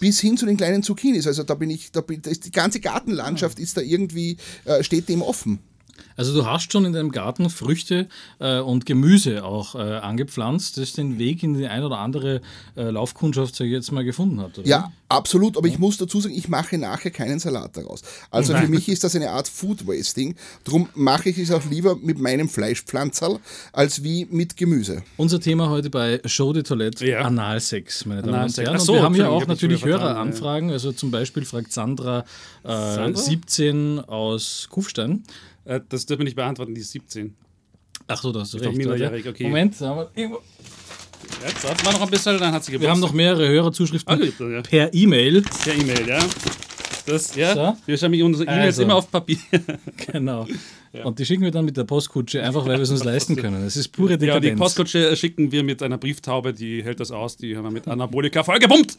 bis 0.00 0.20
hin 0.20 0.36
zu 0.36 0.46
den 0.46 0.56
kleinen 0.56 0.82
Zucchinis. 0.82 1.26
Also 1.26 1.42
da 1.42 1.54
bin 1.54 1.70
ich, 1.70 1.92
da 1.92 2.00
bin, 2.00 2.22
da 2.22 2.30
ist 2.30 2.44
die 2.44 2.52
ganze 2.52 2.80
Gartenlandschaft 2.80 3.58
ist 3.58 3.76
da 3.76 3.80
irgendwie, 3.80 4.36
äh, 4.64 4.82
steht 4.82 5.08
dem 5.08 5.22
offen. 5.22 5.60
Also 6.16 6.32
du 6.34 6.46
hast 6.46 6.70
schon 6.72 6.84
in 6.84 6.92
deinem 6.92 7.10
Garten 7.10 7.50
Früchte 7.50 8.08
äh, 8.38 8.60
und 8.60 8.86
Gemüse 8.86 9.44
auch 9.44 9.74
äh, 9.74 9.78
angepflanzt, 9.78 10.78
das 10.78 10.92
den 10.92 11.18
Weg 11.18 11.42
in 11.42 11.54
die 11.54 11.66
ein 11.66 11.82
oder 11.82 11.98
andere 11.98 12.40
äh, 12.76 12.90
Laufkundschaft 12.90 13.54
sag 13.56 13.66
ich 13.66 13.72
jetzt 13.72 13.90
mal 13.92 14.04
gefunden 14.04 14.40
hat. 14.40 14.58
Oder? 14.58 14.66
Ja, 14.66 14.92
absolut. 15.08 15.56
Aber 15.56 15.66
ich 15.66 15.78
muss 15.78 15.96
dazu 15.96 16.20
sagen, 16.20 16.34
ich 16.34 16.48
mache 16.48 16.78
nachher 16.78 17.10
keinen 17.10 17.38
Salat 17.40 17.76
daraus. 17.76 18.02
Also 18.30 18.54
für 18.54 18.68
mich 18.68 18.88
ist 18.88 19.02
das 19.04 19.16
eine 19.16 19.30
Art 19.30 19.48
Food 19.48 19.86
Wasting. 19.86 20.36
Darum 20.64 20.88
mache 20.94 21.30
ich 21.30 21.38
es 21.38 21.50
auch 21.50 21.64
lieber 21.68 21.96
mit 21.96 22.18
meinem 22.18 22.48
Fleischpflanzerl 22.48 23.40
als 23.72 24.02
wie 24.04 24.26
mit 24.30 24.56
Gemüse. 24.56 25.02
Unser 25.16 25.40
Thema 25.40 25.68
heute 25.68 25.90
bei 25.90 26.20
Show 26.24 26.52
de 26.52 26.62
Toilette, 26.62 27.06
Ja. 27.06 27.22
Analsex, 27.22 28.06
meine 28.06 28.20
Damen 28.22 28.34
und 28.34 28.38
Analsex. 28.38 28.66
Herren. 28.66 28.76
Ach 28.76 28.80
Und 28.80 28.86
so, 28.86 28.92
wir 28.94 29.02
haben 29.02 29.14
hier 29.14 29.24
Entschuldigung, 29.24 29.42
auch 29.42 29.48
natürlich 29.48 29.84
Höreranfragen. 29.84 30.70
Also 30.70 30.92
zum 30.92 31.10
Beispiel 31.10 31.44
fragt 31.44 31.72
Sandra, 31.72 32.24
äh, 32.62 32.68
Sandra? 32.68 33.20
17 33.20 34.00
aus 34.00 34.68
Kufstein. 34.70 35.24
Äh, 35.64 35.80
das 35.88 36.06
dürfen 36.06 36.20
wir 36.20 36.24
nicht 36.24 36.36
beantworten, 36.36 36.74
die 36.74 36.80
ist 36.80 36.90
17. 36.92 37.34
Ach 38.06 38.20
so, 38.20 38.32
da 38.32 38.40
hast 38.40 38.52
du 38.54 38.58
doch 38.58 38.66
recht. 38.66 38.76
minderjährig, 38.76 39.26
okay. 39.28 39.44
Moment, 39.44 39.80
haben 39.80 39.98
wir, 39.98 40.10
irgendwo- 40.14 40.42
Jetzt 41.46 41.64
warten 41.64 41.84
wir 41.86 41.92
noch 41.92 42.02
ein 42.02 42.10
bisschen, 42.10 42.38
dann 42.38 42.52
hat 42.52 42.64
sie 42.64 42.78
wir 42.80 42.90
haben 42.90 43.00
noch 43.00 43.12
mehrere 43.12 43.48
Hörerzuschriften 43.48 44.20
Ah, 44.22 44.44
ja. 44.50 44.62
per 44.62 44.92
E-Mail. 44.94 45.42
Per 45.42 45.74
E-Mail, 45.74 46.06
ja. 46.08 46.18
Das, 47.06 47.34
ja, 47.36 47.54
So. 47.54 47.76
wir 47.86 47.98
schreiben 47.98 48.22
unsere 48.22 48.44
E-Mails 48.44 48.66
Also. 48.76 48.82
immer 48.82 48.96
auf 48.96 49.10
Papier. 49.10 49.36
Genau. 50.12 50.46
Und 51.02 51.18
die 51.18 51.26
schicken 51.26 51.42
wir 51.42 51.50
dann 51.50 51.64
mit 51.64 51.76
der 51.76 51.82
Postkutsche, 51.82 52.40
einfach 52.44 52.64
weil 52.66 52.76
wir 52.76 52.82
es 52.82 52.90
uns 52.90 53.02
leisten 53.02 53.34
können. 53.34 53.64
Es 53.66 53.76
ist 53.76 53.88
pure 53.88 54.12
Ja, 54.12 54.16
die 54.16 54.26
Dekadenz. 54.26 54.60
Postkutsche 54.60 55.16
schicken 55.16 55.50
wir 55.50 55.64
mit 55.64 55.82
einer 55.82 55.98
Brieftaube, 55.98 56.52
die 56.52 56.84
hält 56.84 57.00
das 57.00 57.10
aus, 57.10 57.36
die 57.36 57.56
haben 57.56 57.64
wir 57.64 57.72
mit 57.72 57.88
Anabolika 57.88 58.44
vollgepumpt. 58.44 58.96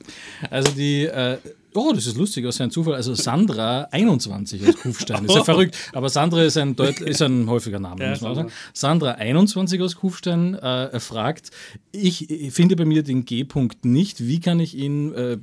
Also 0.49 0.73
die, 0.73 1.03
äh, 1.05 1.37
oh, 1.73 1.93
das 1.95 2.05
ist 2.05 2.17
lustig, 2.17 2.43
was 2.45 2.57
für 2.57 2.63
ein 2.63 2.71
Zufall. 2.71 2.95
Also 2.95 3.13
Sandra 3.13 3.87
21 3.91 4.67
aus 4.67 4.75
Kufstein. 4.75 5.23
Ist 5.23 5.35
ja 5.35 5.43
verrückt, 5.45 5.77
aber 5.93 6.09
Sandra 6.09 6.43
ist 6.43 6.57
ein, 6.57 6.75
deut 6.75 6.99
ist 6.99 7.21
ein 7.21 7.49
häufiger 7.49 7.79
Name, 7.79 8.03
Ja, 8.03 8.09
muss 8.09 8.19
man 8.19 8.35
Sandra. 8.35 8.49
sagen. 8.49 8.53
Sandra 8.73 9.11
21 9.11 9.81
aus 9.81 9.95
Kufstein 9.95 10.55
äh, 10.55 10.99
fragt, 10.99 11.51
ich 11.93 12.27
finde 12.51 12.75
bei 12.75 12.83
mir 12.83 13.03
den 13.03 13.23
G-Punkt 13.23 13.85
nicht. 13.85 14.27
Wie 14.27 14.41
kann 14.41 14.59
ich 14.59 14.75
ihn 14.77 15.13
äh, 15.13 15.37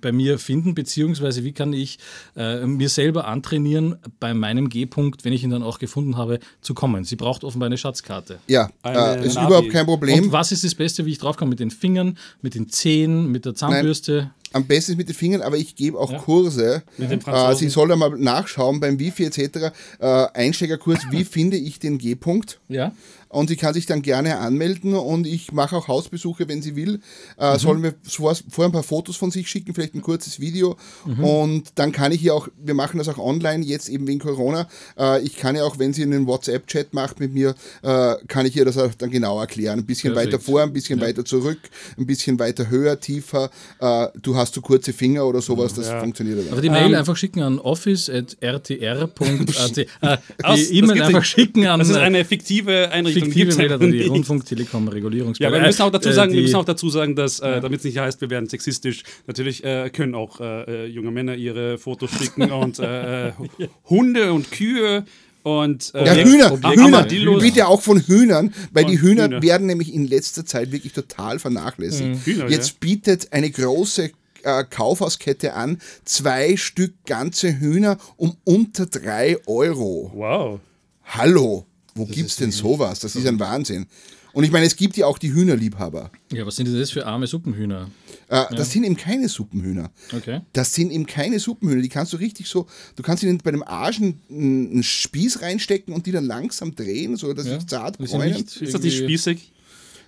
bei 0.00 0.12
mir 0.12 0.38
finden, 0.38 0.74
beziehungsweise 0.74 1.44
wie 1.44 1.52
kann 1.52 1.72
ich 1.72 1.98
äh, 2.36 2.66
mir 2.66 2.88
selber 2.88 3.26
antrainieren, 3.26 3.96
bei 4.20 4.34
meinem 4.34 4.68
G-Punkt, 4.68 5.24
wenn 5.24 5.32
ich 5.32 5.44
ihn 5.44 5.50
dann 5.50 5.62
auch 5.62 5.78
gefunden 5.78 6.16
habe, 6.16 6.38
zu 6.60 6.74
kommen? 6.74 7.04
Sie 7.04 7.16
braucht 7.16 7.44
offenbar 7.44 7.66
eine 7.66 7.78
Schatzkarte. 7.78 8.38
Ja, 8.46 8.70
Eine 8.82 9.18
äh, 9.22 9.26
ist 9.26 9.34
Navi. 9.34 9.46
überhaupt 9.46 9.70
kein 9.70 9.86
Problem. 9.86 10.24
Und 10.24 10.32
was 10.32 10.52
ist 10.52 10.64
das 10.64 10.74
Beste, 10.74 11.06
wie 11.06 11.10
ich 11.10 11.18
draufkomme? 11.18 11.50
Mit 11.50 11.60
den 11.60 11.70
Fingern, 11.70 12.18
mit 12.42 12.54
den 12.54 12.68
Zehen, 12.68 13.30
mit 13.30 13.44
der 13.44 13.54
Zahnbürste? 13.54 14.30
Am 14.54 14.64
besten 14.66 14.96
mit 14.96 15.08
den 15.08 15.14
Fingern, 15.14 15.42
aber 15.42 15.56
ich 15.56 15.74
gebe 15.74 15.98
auch 15.98 16.16
Kurse. 16.24 16.82
Mit 16.96 17.10
dem 17.10 17.20
Äh, 17.26 17.54
sie 17.56 17.68
soll 17.68 17.88
da 17.88 17.96
mal 17.96 18.10
nachschauen 18.10 18.80
beim 18.80 18.98
Wifi 18.98 19.24
etc. 19.24 19.72
Äh, 19.98 20.06
Einsteigerkurs, 20.32 21.00
wie 21.10 21.24
finde 21.36 21.56
ich 21.56 21.80
den 21.80 21.98
G-Punkt? 21.98 22.60
Ja. 22.68 22.92
Und 23.28 23.48
sie 23.48 23.56
kann 23.56 23.74
sich 23.74 23.84
dann 23.86 24.00
gerne 24.02 24.38
anmelden 24.38 24.94
und 24.94 25.26
ich 25.26 25.50
mache 25.50 25.74
auch 25.76 25.88
Hausbesuche, 25.88 26.46
wenn 26.46 26.62
sie 26.62 26.76
will. 26.76 27.00
Äh, 27.36 27.58
Sollen 27.58 27.82
wir 27.82 27.94
vor, 28.04 28.32
vorher 28.48 28.68
ein 28.68 28.72
paar 28.72 28.84
Fotos 28.84 29.16
von 29.16 29.32
sich 29.32 29.50
schicken, 29.50 29.74
vielleicht 29.74 29.94
ein 29.96 30.02
kurzes 30.02 30.38
Video. 30.38 30.76
Und 31.20 31.72
dann 31.74 31.90
kann 31.90 32.12
ich 32.12 32.22
ihr 32.22 32.32
auch, 32.32 32.46
wir 32.62 32.74
machen 32.74 32.98
das 32.98 33.08
auch 33.08 33.18
online, 33.18 33.64
jetzt 33.64 33.88
eben 33.88 34.06
wegen 34.06 34.20
Corona. 34.20 34.68
Äh, 34.96 35.22
ich 35.22 35.36
kann 35.36 35.56
ja 35.56 35.64
auch, 35.64 35.80
wenn 35.80 35.92
sie 35.92 36.04
einen 36.04 36.28
WhatsApp-Chat 36.28 36.94
macht 36.94 37.18
mit 37.18 37.34
mir, 37.34 37.56
äh, 37.82 38.14
kann 38.28 38.46
ich 38.46 38.54
ihr 38.56 38.64
das 38.64 38.78
auch 38.78 38.94
dann 38.94 39.10
genau 39.10 39.40
erklären. 39.40 39.80
Ein 39.80 39.84
bisschen 39.84 40.12
Perfekt. 40.14 40.34
weiter 40.34 40.40
vor, 40.44 40.62
ein 40.62 40.72
bisschen 40.72 41.00
weiter 41.00 41.24
zurück, 41.24 41.58
ein 41.98 42.06
bisschen 42.06 42.38
weiter 42.38 42.70
höher, 42.70 43.00
tiefer. 43.00 43.50
Äh, 43.80 44.06
du 44.22 44.36
hast 44.36 44.43
so 44.46 44.60
kurze 44.60 44.92
Finger 44.92 45.26
oder 45.26 45.40
sowas, 45.40 45.74
das 45.74 45.88
funktioniert 45.90 46.38
aber. 46.40 46.52
Aber 46.52 46.60
die 46.60 46.70
Mail 46.70 46.94
einfach 46.94 47.16
schicken 47.16 47.42
an 47.42 47.58
office.rtr.at. 47.58 49.78
Äh, 50.02 50.16
die 50.56 50.78
E-Mail 50.78 51.02
einfach 51.02 51.20
nicht. 51.20 51.28
schicken 51.30 51.66
an 51.66 51.78
Das 51.78 51.88
ist 51.88 51.96
äh, 51.96 52.00
eine 52.00 52.24
fiktive 52.24 52.90
Einrichtung. 52.90 53.24
fiktive 53.32 53.54
Mail 53.56 53.72
an 53.72 53.80
die 53.80 53.86
nicht. 53.98 54.10
Rundfunk 54.10 54.44
Telekom 54.46 54.88
Regulierungsbehörde. 54.88 55.56
Ja, 55.56 55.58
aber 55.58 55.64
wir 55.64 55.68
müssen 55.68 55.82
auch 55.82 55.90
dazu 55.90 56.08
Äh, 56.08 56.12
sagen, 56.12 56.32
wir 56.32 56.36
die- 56.36 56.42
müssen 56.42 56.56
auch 56.56 56.64
dazu 56.64 56.88
sagen, 56.90 57.16
dass, 57.16 57.40
äh, 57.40 57.60
damit 57.60 57.78
es 57.80 57.84
nicht 57.84 57.98
heißt, 57.98 58.20
wir 58.20 58.30
werden 58.30 58.48
sexistisch, 58.48 59.02
natürlich 59.26 59.64
äh, 59.64 59.90
können 59.90 60.14
auch 60.14 60.40
äh, 60.40 60.84
äh, 60.84 60.86
junge 60.86 61.10
Männer 61.10 61.34
ihre 61.34 61.78
Fotos 61.78 62.10
schicken 62.10 62.50
und 62.52 62.78
äh, 62.78 63.28
äh, 63.28 63.32
Hunde 63.88 64.32
und 64.32 64.50
Kühe 64.50 65.04
und 65.42 65.92
äh, 65.94 66.04
Ja, 66.06 66.14
Hühner, 66.14 66.52
Objekt- 66.52 66.76
Hühner, 66.76 66.84
Armadillos. 66.98 67.42
bitte 67.42 67.66
auch 67.68 67.82
von 67.82 68.00
Hühnern, 68.00 68.52
weil 68.72 68.84
die 68.86 68.96
Von 68.98 69.08
Hühner, 69.08 69.24
Hühner. 69.26 69.42
werden 69.42 69.66
nämlich 69.66 69.92
in 69.94 70.06
letzter 70.06 70.44
Zeit 70.46 70.72
wirklich 70.72 70.92
total 70.92 71.38
vernachlässigt. 71.38 72.24
Hühner, 72.26 72.48
Jetzt 72.48 72.80
bietet 72.80 73.32
eine 73.32 73.50
große 73.50 74.10
äh, 74.44 74.64
Kaufhauskette 74.68 75.54
an, 75.54 75.78
zwei 76.04 76.56
Stück 76.56 76.94
ganze 77.06 77.58
Hühner 77.60 77.98
um 78.16 78.36
unter 78.44 78.86
drei 78.86 79.36
Euro. 79.46 80.10
Wow. 80.14 80.60
Hallo, 81.04 81.66
wo 81.94 82.06
gibt's 82.06 82.36
denn 82.36 82.50
sowas? 82.50 83.00
Das 83.00 83.14
ist 83.16 83.26
ein 83.26 83.38
Wahnsinn. 83.40 83.86
Und 84.32 84.42
ich 84.42 84.50
meine, 84.50 84.66
es 84.66 84.74
gibt 84.74 84.96
ja 84.96 85.06
auch 85.06 85.18
die 85.18 85.32
Hühnerliebhaber. 85.32 86.10
Ja, 86.32 86.44
was 86.44 86.56
sind 86.56 86.66
denn 86.66 86.76
das 86.76 86.90
für 86.90 87.06
arme 87.06 87.28
Suppenhühner? 87.28 87.88
Äh, 88.26 88.42
Das 88.56 88.72
sind 88.72 88.82
eben 88.82 88.96
keine 88.96 89.28
Suppenhühner. 89.28 89.92
Okay. 90.12 90.40
Das 90.52 90.74
sind 90.74 90.90
eben 90.90 91.06
keine 91.06 91.38
Suppenhühner. 91.38 91.82
Die 91.82 91.88
kannst 91.88 92.12
du 92.12 92.16
richtig 92.16 92.48
so, 92.48 92.66
du 92.96 93.04
kannst 93.04 93.22
ihnen 93.22 93.38
bei 93.38 93.52
dem 93.52 93.62
Arsch 93.62 93.98
einen, 94.00 94.20
einen 94.28 94.82
Spieß 94.82 95.40
reinstecken 95.40 95.94
und 95.94 96.06
die 96.06 96.10
dann 96.10 96.24
langsam 96.24 96.74
drehen, 96.74 97.16
so 97.16 97.32
dass 97.32 97.46
Ja. 97.46 97.60
sie 97.60 97.66
zart 97.66 97.98
bräunen. 97.98 98.34
Ist 98.44 98.74
das 98.74 98.82
nicht 98.82 98.96
spießig? 98.98 99.52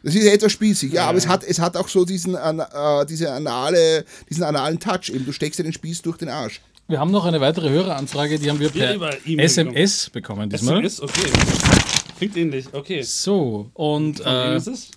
Das 0.07 0.14
ist 0.14 0.25
ja 0.25 0.33
etwas 0.33 0.53
spießig, 0.53 0.92
ja, 0.92 1.09
aber 1.09 1.19
es 1.19 1.27
hat, 1.27 1.42
es 1.42 1.59
hat 1.59 1.77
auch 1.77 1.88
so 1.88 2.05
diesen, 2.05 2.37
äh, 2.37 3.07
diese 3.07 3.33
anale, 3.33 4.05
diesen 4.31 4.45
analen 4.45 4.79
Touch. 4.79 5.11
Eben, 5.12 5.27
du 5.27 5.33
steckst 5.33 5.59
dir 5.59 5.64
den 5.64 5.73
Spieß 5.73 6.01
durch 6.03 6.16
den 6.16 6.29
Arsch. 6.29 6.61
Wir 6.87 7.01
haben 7.01 7.11
noch 7.11 7.25
eine 7.25 7.40
weitere 7.40 7.71
Höreranfrage, 7.71 8.38
die 8.38 8.49
haben 8.49 8.61
wir 8.61 8.71
Ja, 8.73 8.97
per 8.97 9.16
SMS 9.27 10.09
bekommen 10.11 10.49
diesmal. 10.49 10.85
SMS? 10.85 11.01
Okay. 11.01 11.29
Klingt 12.19 12.37
ähnlich. 12.37 12.66
Okay. 12.71 13.03
So, 13.03 13.69
und 13.75 14.25
äh, 14.25 14.57
ist 14.57 14.69
es? 14.69 14.90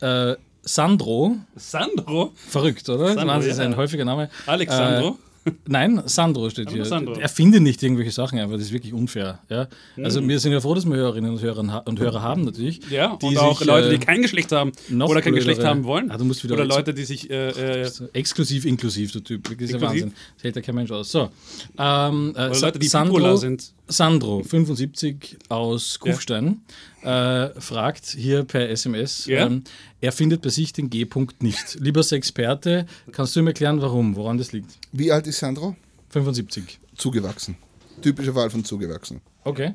äh, 0.00 0.36
Sandro, 0.62 1.36
Sandro? 1.54 2.32
verrückt, 2.34 2.88
oder? 2.88 3.12
Sandro, 3.12 3.36
das 3.36 3.44
ist 3.44 3.58
ja. 3.58 3.64
ein 3.66 3.76
häufiger 3.76 4.06
Name. 4.06 4.30
Alexandro? 4.46 5.18
Äh, 5.46 5.50
nein, 5.66 6.02
Sandro 6.06 6.50
steht 6.50 6.70
hier. 6.70 6.84
Sandro. 6.84 7.14
Er 7.14 7.28
findet 7.28 7.62
nicht 7.62 7.82
irgendwelche 7.82 8.10
Sachen, 8.10 8.38
aber 8.38 8.54
das 8.54 8.62
ist 8.66 8.72
wirklich 8.72 8.92
unfair. 8.92 9.38
Ja? 9.48 9.68
Also 10.02 10.20
Mhm. 10.20 10.28
wir 10.28 10.40
sind 10.40 10.52
ja 10.52 10.60
froh, 10.60 10.74
dass 10.74 10.84
wir 10.84 10.96
Hörerinnen 10.96 11.30
und 11.30 11.40
Hörer, 11.40 11.82
und 11.86 11.98
Hörer 11.98 12.22
haben 12.22 12.42
natürlich. 12.44 12.80
Ja, 12.90 13.16
die 13.20 13.26
und 13.26 13.38
auch 13.38 13.58
sich, 13.58 13.66
Leute, 13.66 13.88
äh, 13.88 13.98
die 13.98 14.04
kein 14.04 14.22
Geschlecht 14.22 14.52
haben 14.52 14.72
oder 15.00 15.22
kein 15.22 15.34
Geschlecht 15.34 15.64
haben 15.64 15.84
wollen. 15.84 16.10
Ah, 16.10 16.16
oder 16.16 16.64
Leute, 16.64 16.94
die 16.94 17.04
sich 17.04 17.30
äh, 17.30 17.82
äh, 17.82 17.90
exklusiv 18.12 18.64
inklusiv, 18.64 19.12
der 19.12 19.24
Typ. 19.24 19.44
Das 19.44 19.54
ist 19.58 19.72
ja? 19.72 19.80
Wahnsinn. 19.80 20.12
Das 20.34 20.44
hält 20.44 20.56
ja 20.56 20.62
kein 20.62 20.74
Mensch 20.74 20.90
aus. 20.90 21.10
So. 21.10 21.30
Ähm, 21.78 22.32
äh, 22.36 22.48
oder 22.48 22.60
Leute, 22.60 22.78
die 22.78 22.88
Sandro, 22.88 23.36
sind. 23.36 23.72
Sandro, 23.88 24.42
75 24.42 25.38
aus 25.48 25.98
Kufstein, 26.00 26.62
äh, 27.02 27.48
fragt 27.60 28.06
hier 28.06 28.42
per 28.44 28.68
SMS, 28.68 29.26
Ja? 29.26 29.46
ähm, 29.46 29.62
er 30.00 30.10
findet 30.12 30.42
bei 30.42 30.48
sich 30.48 30.72
den 30.72 30.90
G-Punkt 30.90 31.42
nicht. 31.42 31.76
Lieber 31.80 32.00
Experte, 32.10 32.86
kannst 33.12 33.36
du 33.36 33.40
ihm 33.40 33.46
erklären, 33.46 33.80
warum, 33.80 34.16
woran 34.16 34.38
das 34.38 34.52
liegt? 34.52 34.78
Wie 34.92 35.12
alt 35.12 35.26
ist 35.26 35.38
Sandro? 35.38 35.76
75. 36.10 36.78
Zugewachsen. 36.96 37.56
Typischer 38.02 38.34
Fall 38.34 38.50
von 38.50 38.64
zugewachsen. 38.64 39.20
Okay. 39.44 39.74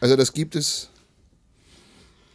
Also 0.00 0.16
das 0.16 0.32
gibt 0.32 0.54
es. 0.56 0.88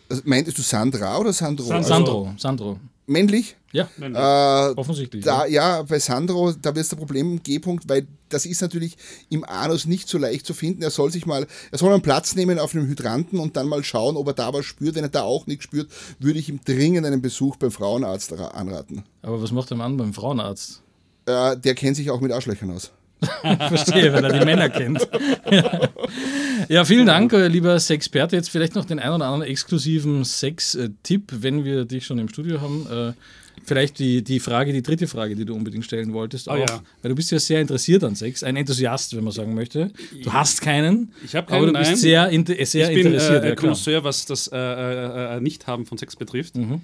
Also, 0.09 0.21
meintest 0.25 0.57
du 0.57 0.61
Sandra 0.61 1.17
oder 1.17 1.33
Sandro? 1.33 1.65
Sandro. 1.65 1.77
Also, 1.77 1.89
Sandro, 1.89 2.33
Sandro. 2.37 2.79
männlich? 3.07 3.55
Ja, 3.75 4.69
Äh, 4.69 4.73
offensichtlich. 4.75 5.23
Da, 5.25 5.45
ja. 5.45 5.77
ja, 5.77 5.83
bei 5.83 5.99
Sandro, 5.99 6.51
da 6.53 6.73
wird 6.73 6.83
es 6.83 6.89
der 6.89 6.95
Problem 6.95 7.33
im 7.33 7.43
G-Punkt, 7.43 7.89
weil 7.89 8.07
das 8.29 8.45
ist 8.45 8.61
natürlich 8.61 8.95
im 9.29 9.43
Anus 9.43 9.85
nicht 9.85 10.07
so 10.07 10.17
leicht 10.17 10.45
zu 10.45 10.53
finden. 10.53 10.81
Er 10.81 10.89
soll 10.91 11.11
sich 11.11 11.25
mal, 11.25 11.45
er 11.71 11.77
soll 11.77 11.89
mal 11.89 11.99
Platz 11.99 12.35
nehmen 12.35 12.57
auf 12.59 12.73
einem 12.73 12.87
Hydranten 12.87 13.37
und 13.39 13.57
dann 13.57 13.67
mal 13.67 13.83
schauen, 13.83 14.15
ob 14.17 14.27
er 14.27 14.33
da 14.33 14.53
was 14.53 14.65
spürt. 14.65 14.95
Wenn 14.95 15.03
er 15.03 15.09
da 15.09 15.23
auch 15.23 15.45
nichts 15.47 15.65
spürt, 15.65 15.89
würde 16.19 16.39
ich 16.39 16.47
ihm 16.49 16.59
dringend 16.63 17.05
einen 17.05 17.21
Besuch 17.21 17.57
beim 17.57 17.71
Frauenarzt 17.71 18.31
ra- 18.39 18.47
anraten. 18.47 19.03
Aber 19.21 19.41
was 19.41 19.51
macht 19.51 19.69
der 19.69 19.77
Mann 19.77 19.97
beim 19.97 20.13
Frauenarzt? 20.13 20.81
Äh, 21.25 21.57
der 21.57 21.75
kennt 21.75 21.97
sich 21.97 22.09
auch 22.11 22.21
mit 22.21 22.31
Arschlöchern 22.31 22.71
aus. 22.71 22.91
Verstehe, 23.41 24.11
weil 24.13 24.23
er 24.25 24.39
die 24.39 24.45
Männer 24.45 24.69
kennt. 24.69 25.07
ja, 26.69 26.85
vielen 26.85 27.05
Dank, 27.05 27.31
äh, 27.33 27.47
lieber 27.47 27.79
Sexperte. 27.79 28.35
Jetzt 28.35 28.49
vielleicht 28.49 28.75
noch 28.75 28.85
den 28.85 28.99
einen 28.99 29.15
oder 29.15 29.25
anderen 29.27 29.49
exklusiven 29.49 30.23
Sex-Tipp, 30.23 31.31
wenn 31.39 31.63
wir 31.63 31.85
dich 31.85 32.05
schon 32.05 32.19
im 32.19 32.27
Studio 32.29 32.61
haben. 32.61 33.15
Vielleicht 33.63 33.97
die, 33.99 34.23
die 34.23 34.39
Frage, 34.39 34.73
die 34.73 34.83
dritte 34.83 35.07
Frage, 35.07 35.35
die 35.35 35.45
du 35.45 35.55
unbedingt 35.55 35.85
stellen 35.85 36.13
wolltest. 36.13 36.47
Oh 36.47 36.51
auch, 36.51 36.57
ja. 36.57 36.81
Weil 37.01 37.09
du 37.09 37.15
bist 37.15 37.31
ja 37.31 37.39
sehr 37.39 37.61
interessiert 37.61 38.03
an 38.03 38.15
Sex, 38.15 38.43
ein 38.43 38.55
Enthusiast, 38.55 39.15
wenn 39.15 39.23
man 39.23 39.33
sagen 39.33 39.53
möchte. 39.55 39.91
Du 40.23 40.31
hast 40.33 40.61
keinen, 40.61 41.11
Ich 41.23 41.35
habe 41.35 41.47
aber 41.51 41.65
keinen, 41.65 41.73
du 41.73 41.79
bist 41.79 41.91
nein. 41.91 41.99
sehr, 41.99 42.29
inter 42.29 42.53
sehr 42.65 42.89
ich 42.89 42.95
bin 42.97 43.07
interessiert. 43.07 43.43
äh, 43.43 43.49
ja. 43.49 43.55
Connoisseur, 43.55 44.03
was 44.03 44.25
das 44.25 44.47
äh, 44.47 44.57
äh, 44.57 45.37
äh, 45.37 45.41
Nicht-Haben 45.41 45.85
von 45.85 45.97
Sex 45.97 46.15
betrifft. 46.15 46.55
Mhm. 46.55 46.81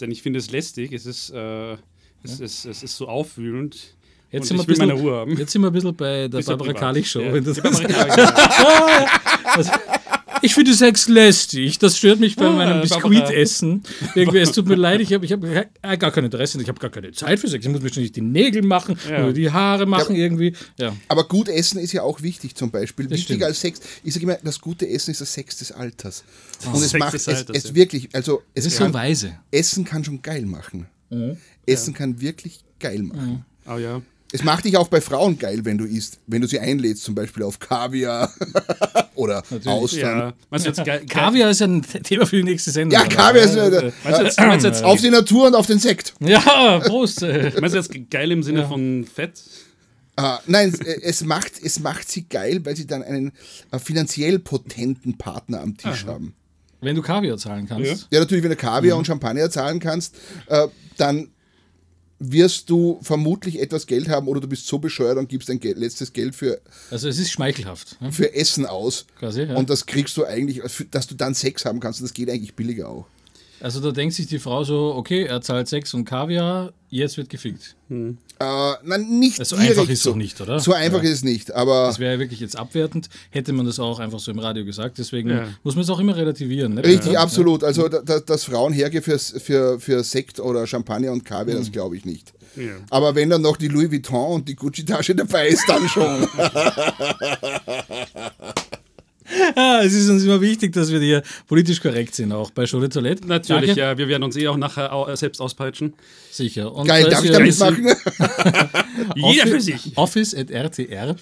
Denn 0.00 0.10
ich 0.10 0.22
finde 0.22 0.38
es 0.38 0.50
lästig, 0.50 0.92
es 0.92 1.06
ist, 1.06 1.30
äh, 1.30 1.72
es, 2.22 2.40
es, 2.40 2.64
es 2.64 2.82
ist 2.82 2.96
so 2.96 3.08
aufwühlend. 3.08 3.94
Jetzt 4.30 4.48
sind, 4.48 4.66
bisschen, 4.66 4.88
jetzt 5.38 5.52
sind 5.52 5.62
wir 5.62 5.68
ein 5.68 5.72
bisschen 5.72 5.94
bei 5.94 6.26
der 6.26 6.38
Barbara 6.42 6.56
privat. 6.72 6.76
Karlich-Show. 6.80 7.20
Ja, 7.20 7.40
das- 7.40 7.60
Barbara 7.60 7.84
Karlich, 7.84 9.68
Ich 10.44 10.54
finde 10.54 10.74
Sex 10.74 11.08
lästig. 11.08 11.78
Das 11.78 11.96
stört 11.96 12.20
mich 12.20 12.36
bei 12.36 12.44
Ah, 12.44 12.52
meinem. 12.52 12.80
Biskuitessen. 12.82 13.82
Irgendwie, 14.14 14.40
es 14.40 14.52
tut 14.52 14.66
mir 14.68 14.74
leid, 14.74 15.00
ich 15.00 15.10
habe 15.14 15.24
ich 15.24 15.32
hab 15.32 15.42
äh, 15.42 15.96
gar 15.96 16.10
kein 16.10 16.24
Interesse, 16.24 16.60
ich 16.60 16.68
habe 16.68 16.78
gar 16.78 16.90
keine 16.90 17.12
Zeit 17.12 17.40
für 17.40 17.48
Sex. 17.48 17.64
Ich 17.64 17.70
muss 17.72 17.80
mir 17.80 17.88
ständig 17.88 18.12
die 18.12 18.20
Nägel 18.20 18.60
machen 18.62 18.98
Ja. 19.08 19.24
oder 19.24 19.32
die 19.32 19.50
Haare 19.50 19.86
machen 19.86 20.14
irgendwie. 20.16 20.52
Ja. 20.78 20.94
Aber 21.08 21.26
gut 21.28 21.48
essen 21.48 21.78
ist 21.78 21.92
ja 21.92 22.02
auch 22.02 22.20
wichtig 22.20 22.54
zum 22.56 22.70
Beispiel. 22.70 23.06
Das 23.06 23.20
Wichtiger 23.20 23.36
stimmt. 23.36 23.48
als 23.48 23.60
Sex. 23.60 23.80
Ich 24.04 24.12
sage 24.12 24.24
immer, 24.24 24.38
das 24.44 24.60
gute 24.60 24.86
Essen 24.86 25.12
ist 25.12 25.22
das 25.22 25.32
Sex 25.32 25.56
des 25.56 25.72
Alters. 25.72 26.24
Und 26.66 26.74
es 26.74 26.90
Sex 26.90 26.98
macht 27.00 27.14
des 27.14 27.22
es, 27.26 27.28
Alters, 27.36 27.56
es 27.56 27.64
ja. 27.70 27.74
wirklich, 27.74 28.08
also 28.12 28.42
es 28.52 28.66
ist 28.66 28.76
so 28.76 28.84
kann, 28.84 28.92
weise. 28.92 29.38
Essen 29.50 29.84
kann 29.86 30.04
schon 30.04 30.20
geil 30.20 30.44
machen. 30.44 30.86
Essen 31.64 31.94
kann 31.94 32.20
wirklich 32.20 32.64
geil 32.80 33.02
machen. 33.02 33.46
Oh 33.66 33.78
ja. 33.78 34.02
Es 34.34 34.42
macht 34.42 34.64
dich 34.64 34.76
auch 34.76 34.88
bei 34.88 35.00
Frauen 35.00 35.38
geil, 35.38 35.64
wenn 35.64 35.78
du 35.78 35.84
isst. 35.84 36.18
Wenn 36.26 36.42
du 36.42 36.48
sie 36.48 36.58
einlädst, 36.58 37.04
zum 37.04 37.14
Beispiel 37.14 37.44
auf 37.44 37.60
Kaviar 37.60 38.32
oder 39.14 39.44
Austern. 39.64 40.18
ja. 40.18 40.34
Meinst 40.50 40.66
du 40.66 40.70
jetzt 40.72 41.08
Kaviar 41.08 41.50
ist 41.50 41.62
ein 41.62 41.82
Thema 41.82 42.26
für 42.26 42.38
die 42.38 42.42
nächste 42.42 42.72
Sendung. 42.72 42.98
Ja, 42.98 43.06
oder? 43.06 43.14
Kaviar 43.14 43.44
ist 43.44 43.54
äh, 43.54 43.92
Meinst 44.02 44.18
du 44.20 44.24
jetzt, 44.24 44.40
meinst 44.40 44.64
du 44.64 44.68
jetzt, 44.70 44.82
auf 44.82 45.00
die 45.00 45.10
Natur 45.10 45.46
und 45.46 45.54
auf 45.54 45.66
den 45.66 45.78
Sekt. 45.78 46.14
Ja, 46.18 46.80
Prost. 46.80 47.22
äh. 47.22 47.52
meinst 47.60 47.76
du 47.76 47.78
jetzt 47.78 48.10
geil 48.10 48.32
im 48.32 48.42
Sinne 48.42 48.66
von 48.66 49.04
Fett? 49.06 49.40
Ah, 50.16 50.40
nein, 50.48 50.70
es, 50.70 50.80
äh, 50.80 51.00
es, 51.02 51.22
macht, 51.22 51.52
es 51.62 51.78
macht 51.78 52.10
sie 52.10 52.28
geil, 52.28 52.60
weil 52.64 52.74
sie 52.74 52.88
dann 52.88 53.04
einen 53.04 53.30
äh, 53.70 53.78
finanziell 53.78 54.40
potenten 54.40 55.16
Partner 55.16 55.60
am 55.60 55.76
Tisch 55.76 56.06
haben. 56.06 56.34
Wenn 56.80 56.96
du 56.96 57.02
Kaviar 57.02 57.38
zahlen 57.38 57.68
kannst. 57.68 58.08
Ja, 58.10 58.18
natürlich, 58.18 58.42
wenn 58.42 58.50
du 58.50 58.56
Kaviar 58.56 58.98
und 58.98 59.06
Champagner 59.06 59.48
zahlen 59.48 59.78
kannst, 59.78 60.16
äh, 60.48 60.66
dann 60.96 61.28
wirst 62.18 62.70
du 62.70 62.98
vermutlich 63.02 63.60
etwas 63.60 63.86
Geld 63.86 64.08
haben 64.08 64.28
oder 64.28 64.40
du 64.40 64.46
bist 64.48 64.66
so 64.66 64.78
bescheuert 64.78 65.18
und 65.18 65.28
gibst 65.28 65.48
dein 65.48 65.60
Geld, 65.60 65.78
letztes 65.78 66.12
Geld 66.12 66.34
für, 66.34 66.60
Also 66.90 67.08
es 67.08 67.18
ist 67.18 67.30
schmeichelhaft. 67.30 68.00
ne? 68.00 68.12
für 68.12 68.34
Essen 68.34 68.66
aus. 68.66 69.06
Quasi, 69.18 69.42
ja. 69.42 69.56
Und 69.56 69.68
das 69.70 69.86
kriegst 69.86 70.16
du 70.16 70.24
eigentlich, 70.24 70.62
dass 70.90 71.06
du 71.06 71.14
dann 71.14 71.34
Sex 71.34 71.64
haben 71.64 71.80
kannst. 71.80 72.00
Und 72.00 72.04
das 72.04 72.14
geht 72.14 72.30
eigentlich 72.30 72.54
billiger 72.54 72.88
auch. 72.88 73.06
Also 73.64 73.80
da 73.80 73.92
denkt 73.92 74.14
sich 74.14 74.26
die 74.26 74.38
Frau 74.38 74.62
so, 74.62 74.92
okay, 74.94 75.24
er 75.24 75.40
zahlt 75.40 75.68
Sex 75.68 75.94
und 75.94 76.04
Kaviar, 76.04 76.74
jetzt 76.90 77.16
wird 77.16 77.30
gefickt. 77.30 77.74
Äh, 77.88 78.12
nein, 78.84 79.18
nicht 79.18 79.36
So 79.46 79.56
direkt 79.56 79.78
einfach 79.78 79.90
ist 79.90 79.98
es 79.98 80.02
so. 80.02 80.10
doch 80.10 80.16
nicht, 80.18 80.38
oder? 80.40 80.60
So 80.60 80.74
einfach 80.74 81.02
ist 81.02 81.10
es 81.12 81.24
nicht. 81.24 81.54
Aber 81.54 81.86
Das 81.86 81.98
wäre 81.98 82.12
ja 82.12 82.18
wirklich 82.18 82.40
jetzt 82.40 82.58
abwertend, 82.58 83.08
hätte 83.30 83.54
man 83.54 83.64
das 83.64 83.78
auch 83.80 84.00
einfach 84.00 84.18
so 84.18 84.30
im 84.32 84.38
Radio 84.38 84.66
gesagt. 84.66 84.98
Deswegen 84.98 85.30
Ja. 85.30 85.48
muss 85.62 85.76
man 85.76 85.84
es 85.84 85.88
auch 85.88 85.98
immer 85.98 86.14
relativieren. 86.14 86.74
Ne? 86.74 86.84
richtig, 86.84 87.12
Ja. 87.12 87.20
absolut. 87.20 87.64
Also, 87.64 87.88
da- 87.88 88.02
da- 88.02 88.20
dass 88.20 88.44
Frauen 88.44 88.74
hergehen 88.74 89.02
für, 89.02 89.18
für, 89.18 89.80
für 89.80 90.04
Sekt 90.04 90.40
oder 90.40 90.66
Champagner 90.66 91.12
und 91.12 91.24
Kaviar, 91.24 91.56
Mhm. 91.56 91.60
das 91.60 91.72
glaube 91.72 91.96
ich 91.96 92.04
nicht. 92.04 92.34
Ja. 92.56 92.72
Aber 92.90 93.14
wenn 93.14 93.30
dann 93.30 93.40
noch 93.42 93.56
die 93.56 93.68
Louis 93.68 93.90
Vuitton 93.90 94.32
und 94.34 94.48
die 94.48 94.56
Gucci-Tasche 94.56 95.14
dabei 95.14 95.48
ist, 95.48 95.66
dann 95.68 95.88
schon. 95.88 96.28
Ah, 99.56 99.80
es 99.82 99.92
ist 99.94 100.08
uns 100.08 100.24
immer 100.24 100.40
wichtig, 100.40 100.72
dass 100.72 100.90
wir 100.90 101.00
hier 101.00 101.22
politisch 101.46 101.80
korrekt 101.80 102.14
sind, 102.14 102.32
auch 102.32 102.50
bei 102.50 102.64
de 102.64 102.88
Toilette. 102.88 103.26
Natürlich, 103.26 103.66
Danke. 103.74 103.80
ja. 103.80 103.98
Wir 103.98 104.08
werden 104.08 104.22
uns 104.22 104.36
eh 104.36 104.48
auch 104.48 104.56
nachher 104.56 104.92
au- 104.92 105.14
selbst 105.16 105.40
auspeitschen. 105.40 105.94
Sicher. 106.30 106.72
Und 106.74 106.86
Geil, 106.86 107.04
darf 107.08 107.22
ich 107.24 107.30
ihr- 107.30 107.36
da 107.36 107.40
mitmachen? 107.40 107.86
Jeder 109.16 109.46
für 109.46 109.60
sich. 109.60 109.92
Office 109.96 110.34
at 110.34 110.50
rtr. 110.50 111.16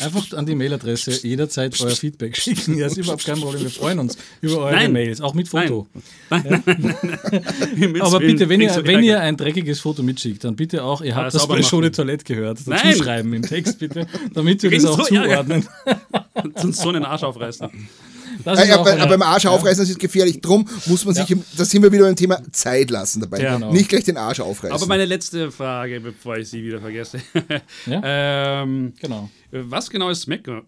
Einfach 0.00 0.32
an 0.32 0.46
die 0.46 0.54
Mailadresse 0.54 1.26
jederzeit 1.26 1.80
euer 1.80 1.90
Feedback 1.90 2.36
schicken. 2.36 2.76
Ja, 2.78 2.86
ist 2.86 2.96
überhaupt 2.96 3.24
kein 3.24 3.40
Problem. 3.40 3.62
Wir 3.62 3.70
freuen 3.70 3.98
uns 3.98 4.16
über 4.40 4.58
eure 4.58 4.72
Nein. 4.72 4.92
Mails, 4.92 5.20
auch 5.20 5.34
mit 5.34 5.48
Foto. 5.48 5.86
Himmels 7.76 8.02
Aber 8.06 8.20
Willen, 8.20 8.32
bitte, 8.32 8.48
wenn 8.48 8.60
ihr, 8.60 8.86
wenn 8.86 9.02
ihr 9.02 9.20
ein 9.20 9.36
dreckiges 9.36 9.80
Foto 9.80 10.02
mitschickt, 10.02 10.44
dann 10.44 10.56
bitte 10.56 10.84
auch, 10.84 11.02
ihr 11.02 11.14
habt 11.14 11.26
Ah, 11.26 11.30
das 11.30 11.46
bei 11.46 11.58
machen. 11.60 11.92
Toilette 11.92 12.24
gehört. 12.24 12.58
Dazu 12.58 12.70
Nein. 12.70 12.96
schreiben 12.96 13.32
im 13.32 13.42
Text 13.42 13.78
bitte, 13.78 14.06
damit 14.34 14.62
wir 14.62 14.70
das 14.70 14.84
auch 14.84 15.06
zuordnen. 15.06 15.66
Sonst 16.56 16.80
so 16.80 16.88
einen 16.88 17.04
Arsch 17.04 17.22
aufreißen. 17.22 17.68
Das 18.44 18.66
Ja, 18.68 18.76
auch 18.76 18.80
aber, 18.80 18.92
aber 18.94 19.06
beim 19.08 19.22
Arsch 19.22 19.46
aufreißen, 19.46 19.82
das 19.82 19.90
ist 19.90 19.98
gefährlich. 19.98 20.40
Drum 20.40 20.68
muss 20.86 21.04
man 21.04 21.14
sich, 21.14 21.30
im, 21.30 21.42
da 21.56 21.64
sind 21.64 21.82
wir 21.82 21.92
wieder 21.92 22.04
beim 22.04 22.16
Thema 22.16 22.40
Zeit 22.52 22.90
lassen 22.90 23.20
dabei. 23.20 23.38
Genau. 23.38 23.72
Nicht 23.72 23.88
gleich 23.88 24.04
den 24.04 24.16
Arsch 24.16 24.40
aufreißen. 24.40 24.74
Aber 24.74 24.86
meine 24.86 25.04
letzte 25.04 25.50
Frage, 25.50 26.00
bevor 26.00 26.36
ich 26.36 26.48
sie 26.48 26.62
wieder 26.62 26.80
vergesse. 26.80 27.18
Ähm, 27.86 28.92
Genau. 29.00 29.30
was 29.50 29.90
genau 29.90 30.08
ist 30.10 30.22
Smegma? 30.22 30.62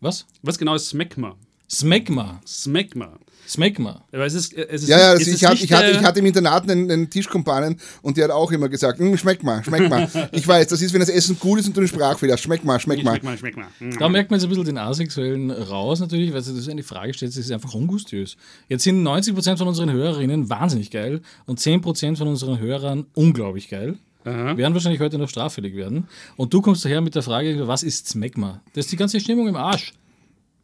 Was? 0.00 0.26
Was 0.42 0.58
genau 0.58 0.74
ist 0.74 0.88
Smegma? 0.88 1.36
Smegma. 1.70 2.40
Smegma. 2.46 3.18
Smegma. 3.48 4.04
Aber 4.12 4.24
es 4.24 4.34
ist, 4.34 4.54
es 4.54 4.82
ist 4.82 4.88
ja, 4.88 4.98
ja, 4.98 5.14
es 5.14 5.22
ich, 5.22 5.34
ist 5.34 5.44
hab, 5.44 5.52
nicht, 5.52 5.64
ich, 5.64 5.72
hatte, 5.72 5.86
äh, 5.86 5.92
ich 5.92 6.02
hatte 6.02 6.20
im 6.20 6.26
Internat 6.26 6.70
einen, 6.70 6.90
einen 6.90 7.10
Tischkumpanen 7.10 7.76
und 8.02 8.16
der 8.16 8.24
hat 8.24 8.30
auch 8.30 8.50
immer 8.52 8.68
gesagt, 8.68 9.00
"Mm, 9.00 9.16
schmeckt 9.16 9.42
mal, 9.42 9.62
schmeckt 9.64 9.88
mal. 9.90 10.08
Ich 10.32 10.46
weiß, 10.46 10.66
das 10.68 10.80
ist, 10.80 10.92
wenn 10.92 11.00
das 11.00 11.08
Essen 11.08 11.38
gut 11.38 11.60
ist 11.60 11.66
und 11.66 11.76
du 11.76 11.80
einen 11.80 11.88
Sprachfehler 11.88 12.34
hast. 12.34 12.42
Schmeckt 12.42 12.64
mal, 12.64 12.78
schmeckt 12.80 13.04
mal. 13.04 13.12
Schmeck 13.12 13.24
mal, 13.24 13.38
schmeck 13.38 13.56
mal. 13.56 13.68
Mm. 13.80 13.98
Da 13.98 14.08
merkt 14.08 14.30
man 14.30 14.38
jetzt 14.38 14.44
ein 14.44 14.48
bisschen 14.48 14.64
den 14.64 14.78
Asexuellen 14.78 15.50
raus, 15.50 16.00
natürlich, 16.00 16.32
weil 16.32 16.42
du 16.42 16.52
das 16.52 16.68
eine 16.68 16.82
Frage 16.82 17.12
stellst, 17.14 17.36
das 17.36 17.44
ist 17.44 17.52
einfach 17.52 17.74
ungustiös. 17.74 18.36
Jetzt 18.68 18.84
sind 18.84 19.02
90% 19.02 19.56
von 19.58 19.68
unseren 19.68 19.92
Hörerinnen 19.92 20.48
wahnsinnig 20.48 20.90
geil 20.90 21.20
und 21.46 21.60
10% 21.60 22.16
von 22.16 22.28
unseren 22.28 22.58
Hörern 22.58 23.06
unglaublich 23.14 23.68
geil. 23.68 23.98
Werden 24.24 24.72
wahrscheinlich 24.72 25.00
heute 25.00 25.18
noch 25.18 25.28
straffällig 25.28 25.74
werden. 25.74 26.06
Und 26.36 26.54
du 26.54 26.60
kommst 26.62 26.84
daher 26.84 27.00
mit 27.00 27.14
der 27.16 27.22
Frage, 27.22 27.66
was 27.66 27.82
ist 27.82 28.08
Smegma? 28.08 28.60
Das 28.72 28.84
ist 28.84 28.92
die 28.92 28.96
ganze 28.96 29.18
Stimmung 29.18 29.48
im 29.48 29.56
Arsch. 29.56 29.94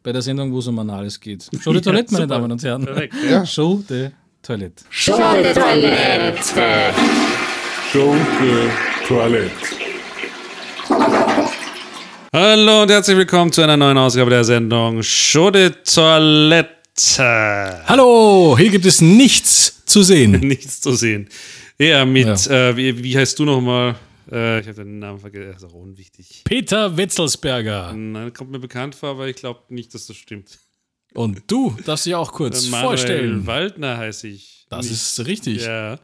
Bei 0.02 0.12
der 0.12 0.22
Sendung, 0.22 0.52
wo 0.52 0.60
es 0.60 0.66
um 0.66 0.78
Anales 0.78 1.18
geht. 1.20 1.48
Show 1.60 1.72
de 1.72 1.80
Toilette, 1.82 2.12
meine. 2.12 2.26
Damen 2.26 2.52
und 2.52 2.62
Herren. 2.62 2.84
Perfekt. 2.84 3.14
Ja. 3.28 3.44
Show 3.44 3.82
de 3.88 4.10
Toilette. 4.42 4.84
Show 4.90 5.16
de 5.16 5.52
Toilette. 5.52 6.42
Show 7.92 8.14
de 8.40 8.68
Toilette. 9.06 9.52
Hallo 12.32 12.82
und 12.82 12.90
herzlich 12.90 13.16
willkommen 13.16 13.50
zu 13.52 13.62
einer 13.62 13.76
neuen 13.76 13.98
Ausgabe 13.98 14.30
der 14.30 14.44
Sendung 14.44 15.02
Show 15.02 15.50
de 15.50 15.70
Toilette. 15.84 16.68
Hallo, 17.86 18.56
hier 18.58 18.70
gibt 18.70 18.86
es 18.86 19.00
nichts 19.00 19.84
zu 19.84 20.02
sehen. 20.02 20.32
Nichts 20.40 20.80
zu 20.80 20.92
sehen. 20.94 21.28
Ja, 21.78 22.04
mit, 22.04 22.26
Äh, 22.48 22.76
wie, 22.76 23.02
wie 23.02 23.16
heißt 23.16 23.38
du 23.38 23.44
nochmal? 23.44 23.94
Äh, 24.30 24.60
ich 24.60 24.66
habe 24.68 24.84
den 24.84 24.98
Namen 24.98 25.18
vergessen. 25.18 25.48
Das 25.52 25.62
ist 25.62 25.68
auch 25.70 25.74
unwichtig. 25.74 26.42
Peter 26.44 26.96
Wetzelsberger. 26.96 27.92
Nein, 27.94 28.32
kommt 28.32 28.50
mir 28.50 28.58
bekannt 28.58 28.94
vor, 28.94 29.10
aber 29.10 29.28
ich 29.28 29.36
glaube 29.36 29.60
nicht, 29.68 29.94
dass 29.94 30.06
das 30.06 30.16
stimmt. 30.16 30.58
Und 31.14 31.42
du 31.46 31.74
darfst 31.86 32.04
dich 32.06 32.14
auch 32.14 32.32
kurz 32.32 32.68
Manuel 32.68 32.86
vorstellen. 32.88 33.46
Waldner 33.46 33.96
heiße 33.96 34.28
ich. 34.28 34.66
Das 34.68 34.84
Nicht- 34.84 34.92
ist 34.96 35.26
richtig. 35.26 35.64
Ja. 35.64 35.98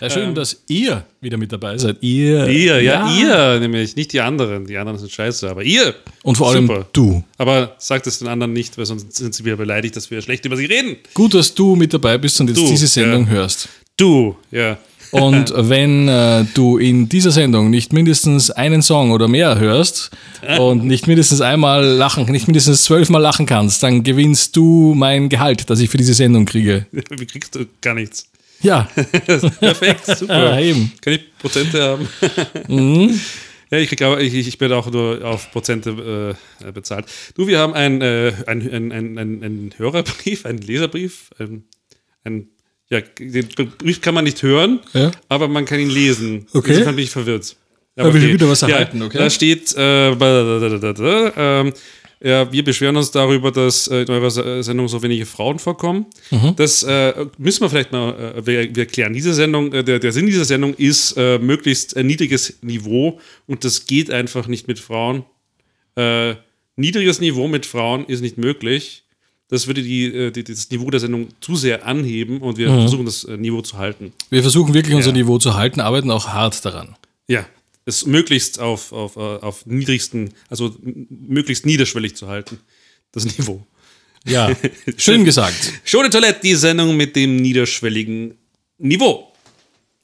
Ja, 0.00 0.08
schön, 0.08 0.36
dass 0.36 0.62
ihr 0.68 1.04
wieder 1.20 1.36
mit 1.36 1.50
dabei 1.50 1.76
seid. 1.76 1.96
Ihr. 2.00 2.46
Ihr, 2.46 2.80
ja, 2.80 3.12
ihr, 3.12 3.58
nämlich. 3.58 3.96
Nicht 3.96 4.12
die 4.12 4.20
anderen. 4.20 4.66
Die 4.66 4.76
anderen 4.78 5.00
sind 5.00 5.10
scheiße, 5.10 5.50
aber 5.50 5.64
ihr. 5.64 5.96
Und 6.22 6.36
vor 6.36 6.50
allem 6.50 6.68
Super. 6.68 6.86
du. 6.92 7.24
Aber 7.38 7.74
sagt 7.78 8.06
es 8.06 8.20
den 8.20 8.28
anderen 8.28 8.52
nicht, 8.52 8.78
weil 8.78 8.86
sonst 8.86 9.12
sind 9.16 9.34
sie 9.34 9.44
wieder 9.44 9.56
beleidigt, 9.56 9.96
dass 9.96 10.12
wir 10.12 10.22
schlecht 10.22 10.44
über 10.44 10.56
sie 10.56 10.66
reden. 10.66 10.96
Gut, 11.14 11.34
dass 11.34 11.52
du 11.52 11.74
mit 11.74 11.92
dabei 11.92 12.16
bist 12.16 12.40
und 12.40 12.46
jetzt 12.46 12.58
Du, 12.60 12.68
diese 12.68 12.86
Sendung 12.86 13.24
ja. 13.24 13.30
hörst. 13.32 13.68
Du, 13.96 14.36
ja. 14.52 14.78
Und 15.14 15.52
wenn 15.56 16.08
äh, 16.08 16.44
du 16.54 16.76
in 16.76 17.08
dieser 17.08 17.30
Sendung 17.30 17.70
nicht 17.70 17.92
mindestens 17.92 18.50
einen 18.50 18.82
Song 18.82 19.12
oder 19.12 19.28
mehr 19.28 19.58
hörst 19.58 20.10
und 20.58 20.84
nicht 20.84 21.06
mindestens 21.06 21.40
einmal 21.40 21.84
lachen, 21.84 22.24
nicht 22.30 22.48
mindestens 22.48 22.82
zwölfmal 22.82 23.22
lachen 23.22 23.46
kannst, 23.46 23.82
dann 23.84 24.02
gewinnst 24.02 24.56
du 24.56 24.92
mein 24.96 25.28
Gehalt, 25.28 25.70
das 25.70 25.78
ich 25.78 25.88
für 25.88 25.98
diese 25.98 26.14
Sendung 26.14 26.46
kriege. 26.46 26.86
Wie 26.90 27.26
kriegst 27.26 27.54
du 27.54 27.64
gar 27.80 27.94
nichts? 27.94 28.28
Ja, 28.60 28.88
Perfekt, 29.60 30.06
super. 30.06 30.52
ah, 30.54 30.60
eben. 30.60 30.92
Kann 31.00 31.12
ich 31.12 31.38
Prozente 31.38 31.82
haben? 31.82 32.08
Mhm. 32.68 33.20
Ja, 33.70 33.78
ich, 33.78 33.88
krieg 33.88 34.02
aber, 34.02 34.20
ich, 34.20 34.34
ich 34.34 34.60
werde 34.60 34.76
auch 34.76 34.90
nur 34.90 35.24
auf 35.24 35.50
Prozente 35.50 36.36
äh, 36.64 36.72
bezahlt. 36.72 37.06
Du, 37.34 37.46
wir 37.46 37.58
haben 37.58 37.74
einen 37.74 38.00
äh, 38.02 38.32
ein, 38.46 38.62
ein, 38.70 38.92
ein, 38.92 39.18
ein, 39.18 39.42
ein 39.42 39.74
Hörerbrief, 39.76 40.46
einen 40.46 40.58
Leserbrief. 40.58 41.30
Ein, 41.38 41.64
ein, 42.24 42.48
ja, 42.90 43.00
den 43.18 43.48
Brief 43.78 44.00
kann 44.00 44.14
man 44.14 44.24
nicht 44.24 44.42
hören, 44.42 44.80
Ja. 44.92 45.10
aber 45.28 45.48
man 45.48 45.64
kann 45.64 45.80
ihn 45.80 45.90
lesen. 45.90 46.46
Okay. 46.52 46.72
Insofern 46.72 46.96
bin 46.96 47.04
ich 47.04 47.10
verwirrt. 47.10 47.56
Da 47.96 48.12
will 48.12 48.24
ich 48.24 48.32
wieder 48.34 48.48
was 48.48 48.62
erhalten, 48.62 49.02
okay. 49.02 49.18
Da 49.18 49.30
steht, 49.30 49.72
äh, 49.76 50.14
badadadadada, 50.16 51.32
ähm, 51.36 51.72
ja, 52.20 52.50
wir 52.50 52.64
beschweren 52.64 52.96
uns 52.96 53.10
darüber, 53.10 53.52
dass 53.52 53.86
äh, 53.86 54.02
in 54.02 54.08
eurer 54.10 54.30
Se- 54.30 54.62
Sendung 54.62 54.88
so 54.88 55.02
wenige 55.02 55.26
Frauen 55.26 55.58
vorkommen. 55.58 56.06
Mhm. 56.30 56.54
Das 56.56 56.82
äh, 56.82 57.26
müssen 57.38 57.60
wir 57.62 57.68
vielleicht 57.70 57.92
mal 57.92 58.34
äh, 58.36 58.46
wir, 58.46 58.74
wir 58.74 58.82
erklären. 58.84 59.12
Diese 59.12 59.34
Sendung, 59.34 59.72
äh, 59.72 59.84
der, 59.84 59.98
der 59.98 60.10
Sinn 60.10 60.26
dieser 60.26 60.44
Sendung 60.46 60.74
ist 60.74 61.16
äh, 61.18 61.38
möglichst 61.38 61.96
ein 61.96 62.06
niedriges 62.06 62.58
Niveau 62.62 63.20
und 63.46 63.62
das 63.64 63.86
geht 63.86 64.10
einfach 64.10 64.46
nicht 64.48 64.66
mit 64.68 64.78
Frauen. 64.78 65.24
Äh, 65.96 66.34
niedriges 66.76 67.20
Niveau 67.20 67.46
mit 67.46 67.66
Frauen 67.66 68.06
ist 68.06 68.22
nicht 68.22 68.38
möglich. 68.38 69.03
Das 69.48 69.66
würde 69.66 69.82
die, 69.82 70.06
äh, 70.06 70.30
die, 70.30 70.42
das 70.44 70.70
Niveau 70.70 70.90
der 70.90 71.00
Sendung 71.00 71.28
zu 71.40 71.54
sehr 71.54 71.86
anheben 71.86 72.40
und 72.40 72.56
wir 72.58 72.68
versuchen 72.68 73.04
das 73.04 73.24
äh, 73.24 73.36
Niveau 73.36 73.60
zu 73.62 73.76
halten. 73.78 74.12
Wir 74.30 74.42
versuchen 74.42 74.72
wirklich 74.74 74.94
unser 74.94 75.10
Ja. 75.10 75.16
Niveau 75.16 75.38
zu 75.38 75.54
halten, 75.54 75.80
arbeiten 75.80 76.10
auch 76.10 76.28
hart 76.28 76.64
daran. 76.64 76.96
Ja, 77.28 77.46
es 77.84 78.06
möglichst 78.06 78.58
auf, 78.60 78.92
auf, 78.92 79.16
äh, 79.16 79.20
auf 79.20 79.66
niedrigsten, 79.66 80.32
also 80.48 80.74
möglichst 80.82 81.66
niederschwellig 81.66 82.16
zu 82.16 82.26
halten, 82.28 82.58
das 83.12 83.24
Niveau. 83.26 83.66
Ja, 84.26 84.50
schön 84.96 85.24
gesagt. 85.24 85.72
De 85.92 86.08
Toilette, 86.10 86.40
die 86.42 86.54
Sendung 86.54 86.96
mit 86.96 87.14
dem 87.14 87.36
niederschwelligen 87.36 88.34
Niveau. 88.78 89.30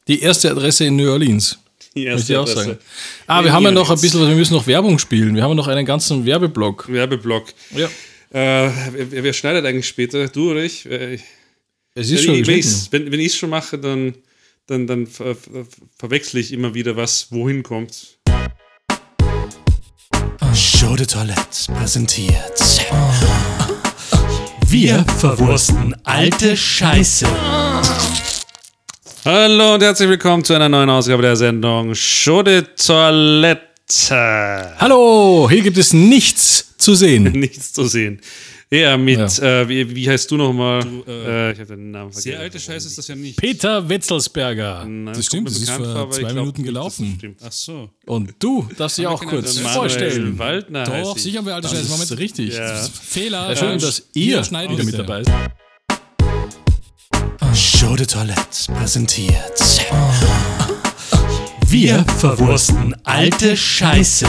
Die 0.06 0.20
erste 0.20 0.50
Adresse 0.50 0.84
in 0.84 0.96
New 0.96 1.10
Orleans. 1.10 1.58
Die 1.96 2.04
Möchte 2.04 2.32
ich 2.32 2.38
auch 2.38 2.42
Adresse. 2.42 2.64
sagen. 2.64 2.78
Ah, 3.26 3.42
wir 3.42 3.52
haben 3.52 3.64
ja 3.64 3.70
noch 3.70 3.90
ein 3.90 4.00
bisschen, 4.00 4.20
wir 4.28 4.36
müssen 4.36 4.54
noch 4.54 4.66
Werbung 4.66 4.98
spielen. 4.98 5.34
Wir 5.34 5.42
haben 5.42 5.56
noch 5.56 5.66
einen 5.66 5.86
ganzen 5.86 6.24
Werbeblock. 6.26 6.92
Werbeblock. 6.92 7.46
Ja. 7.74 7.88
Äh, 8.32 8.70
wer, 8.92 9.24
wer 9.24 9.32
schneidet 9.32 9.66
eigentlich 9.66 9.88
später? 9.88 10.28
Du 10.28 10.52
oder 10.52 10.62
ich? 10.62 10.86
Äh, 10.86 11.18
Es 11.94 12.10
ist 12.10 12.28
wenn 12.28 12.44
schon 12.44 12.54
ich 12.54 12.92
wenn 12.92 13.10
wenn 13.10 13.18
ich 13.18 13.26
es 13.32 13.36
schon 13.36 13.50
mache, 13.50 13.76
dann, 13.76 14.14
dann, 14.66 14.86
dann 14.86 15.08
ver, 15.08 15.34
ver, 15.34 15.66
verwechsle 15.98 16.38
ich 16.38 16.52
immer 16.52 16.72
wieder, 16.72 16.94
was 16.96 17.32
wohin 17.32 17.64
kommt. 17.64 18.18
Show 20.54 20.94
de 20.94 21.06
Toilette 21.06 21.72
präsentiert. 21.76 22.56
Wir 24.68 25.04
verwursten 25.18 25.96
alte 26.04 26.56
Scheiße. 26.56 27.26
Hallo 29.24 29.74
und 29.74 29.82
herzlich 29.82 30.08
willkommen 30.08 30.44
zu 30.44 30.54
einer 30.54 30.68
neuen 30.68 30.88
Ausgabe 30.88 31.22
der 31.22 31.34
Sendung 31.34 31.96
Show 31.96 32.44
de 32.44 32.62
Toilette. 32.76 33.69
Hallo, 33.92 35.48
hier 35.50 35.62
gibt 35.62 35.76
es 35.78 35.92
nichts 35.92 36.74
zu 36.78 36.94
sehen. 36.94 37.24
Nichts 37.32 37.72
zu 37.72 37.86
sehen. 37.86 38.20
Ja, 38.72 38.96
mit, 38.96 39.18
Äh, 39.18 39.68
wie, 39.68 39.96
wie 39.96 40.08
heißt 40.08 40.30
du 40.30 40.36
nochmal? 40.36 40.80
äh, 41.08 41.52
ich 41.52 41.58
habe 41.58 41.74
den 41.76 41.90
Namen 41.90 42.12
vergessen. 42.12 42.22
Sehr 42.22 42.38
alte 42.38 42.60
Scheiße 42.60 42.86
ist 42.86 42.96
das 42.98 43.08
ja 43.08 43.16
nicht. 43.16 43.36
Peter 43.36 43.88
Wetzelsberger. 43.88 44.84
Nein, 44.86 45.12
das 45.14 45.26
stimmt, 45.26 45.48
das 45.48 45.56
ist 45.56 45.70
vor 45.70 46.06
ich 46.08 46.14
zwei 46.16 46.20
glaub 46.20 46.34
Minuten 46.36 46.62
das 46.62 46.66
gelaufen. 46.66 47.14
stimmt. 47.18 47.40
Ach 47.44 47.50
so. 47.52 47.90
Und 48.06 48.32
du 48.38 48.68
darfst 48.78 48.98
dich 48.98 49.06
auch 49.08 49.24
kurz 49.26 49.58
vorstellen. 49.58 50.38
Waldner 50.38 50.84
Doch, 50.84 51.16
ich. 51.16 51.22
sicher 51.24 51.44
wir 51.44 51.54
alte 51.56 51.62
Das 51.68 51.72
Scheiße. 51.72 51.82
ist 51.86 51.90
Moment, 51.90 52.18
richtig. 52.18 52.54
Ja. 52.54 52.76
Fehler. 53.02 53.48
Ja, 53.50 53.56
schön, 53.56 53.72
äh, 53.72 53.78
dass 53.78 54.02
ihr 54.14 54.40
wieder 54.40 54.84
mit 54.84 54.98
dabei 54.98 55.24
seid. 55.24 55.50
Show 57.56 57.96
de 57.96 58.06
Toilette 58.06 58.72
präsentiert. 58.78 59.60
Wir 61.70 62.04
verwursten 62.18 62.96
alte 63.04 63.56
Scheiße. 63.56 64.26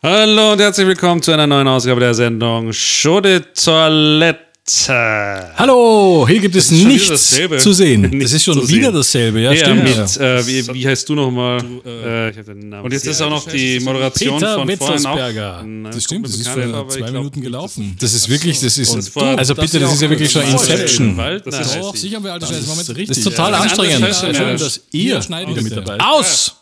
Hallo 0.00 0.52
und 0.52 0.60
herzlich 0.60 0.86
willkommen 0.86 1.20
zu 1.20 1.32
einer 1.32 1.48
neuen 1.48 1.66
Ausgabe 1.66 1.98
der 1.98 2.14
Sendung 2.14 2.72
Show 2.72 3.20
de 3.20 3.40
Toilette. 3.52 4.47
Hallo, 4.70 6.26
hier 6.28 6.40
gibt 6.40 6.54
es 6.56 6.70
nichts 6.70 7.36
zu 7.58 7.72
sehen. 7.72 8.02
Das 8.02 8.10
Nichts 8.12 8.32
ist 8.34 8.44
schon 8.44 8.56
wieder 8.68 8.88
sehen. 8.88 8.94
dasselbe, 8.94 9.40
ja, 9.40 9.52
Ja, 9.52 9.64
stimmt. 9.64 9.84
mit, 9.84 9.96
ja. 9.96 10.36
äh, 10.36 10.46
wie, 10.46 10.74
wie 10.74 10.86
heißt 10.86 11.08
du 11.08 11.14
nochmal? 11.14 11.58
Äh, 11.84 12.32
Namen. 12.54 12.84
Und 12.84 12.92
jetzt 12.92 13.06
ist 13.06 13.20
auch 13.22 13.30
noch 13.30 13.46
die 13.46 13.80
Moderation 13.80 14.38
Peter 14.38 14.54
von 14.58 14.76
vorhin 14.76 15.06
auch. 15.06 15.16
Nein, 15.64 15.88
Das 15.92 16.04
stimmt, 16.04 16.26
das 16.26 16.34
ist 16.34 16.48
vor 16.48 16.88
zwei 16.88 16.98
glaub, 16.98 17.12
Minuten 17.12 17.40
gelaufen. 17.40 17.96
Das 18.00 18.12
ist 18.12 18.28
wirklich, 18.28 18.60
das 18.60 18.76
ist. 18.76 18.94
das 18.94 19.14
war- 19.16 19.38
also 19.38 19.54
bitte, 19.54 19.78
das 19.80 19.94
ist 19.94 20.02
ja 20.02 20.10
wirklich 20.10 20.30
schon 20.30 20.42
Inception. 20.42 21.16
Das 21.44 21.60
ist 21.60 21.78
auch 21.78 21.94
ich. 21.94 22.00
sicher 22.00 22.20
bei 22.20 22.30
alte 22.32 22.46
Scheiße. 22.46 22.94
Das 22.94 23.16
ist 23.18 23.24
total 23.24 23.52
Ja. 23.52 23.58
anstrengend. 23.60 24.14
Schön, 24.36 24.58
dass 24.58 24.80
ihr 24.92 25.18
wieder 25.20 25.62
mit 25.62 25.76
dabei 25.76 25.98
Aus! 26.00 26.54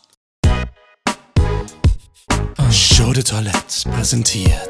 Show 2.71 3.11
de 3.13 3.23
Toilette 3.23 3.89
präsentiert. 3.95 4.69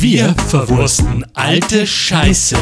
Wir 0.00 0.34
verwursten 0.48 1.26
alte 1.34 1.86
Scheiße. 1.86 2.56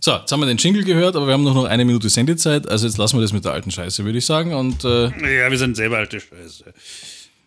So, 0.00 0.12
jetzt 0.16 0.32
haben 0.32 0.40
wir 0.40 0.46
den 0.46 0.56
Jingle 0.56 0.82
gehört, 0.82 1.14
aber 1.14 1.26
wir 1.28 1.34
haben 1.34 1.44
noch 1.44 1.54
noch 1.54 1.66
eine 1.66 1.84
Minute 1.84 2.08
Sendezeit. 2.08 2.68
Also 2.68 2.86
jetzt 2.88 2.98
lassen 2.98 3.16
wir 3.16 3.22
das 3.22 3.32
mit 3.32 3.44
der 3.44 3.52
alten 3.52 3.70
Scheiße, 3.70 4.04
würde 4.04 4.18
ich 4.18 4.26
sagen. 4.26 4.52
Und 4.54 4.84
äh, 4.84 5.04
Ja, 5.38 5.48
wir 5.50 5.58
sind 5.58 5.76
selber 5.76 5.98
alte 5.98 6.18
Scheiße. 6.18 6.64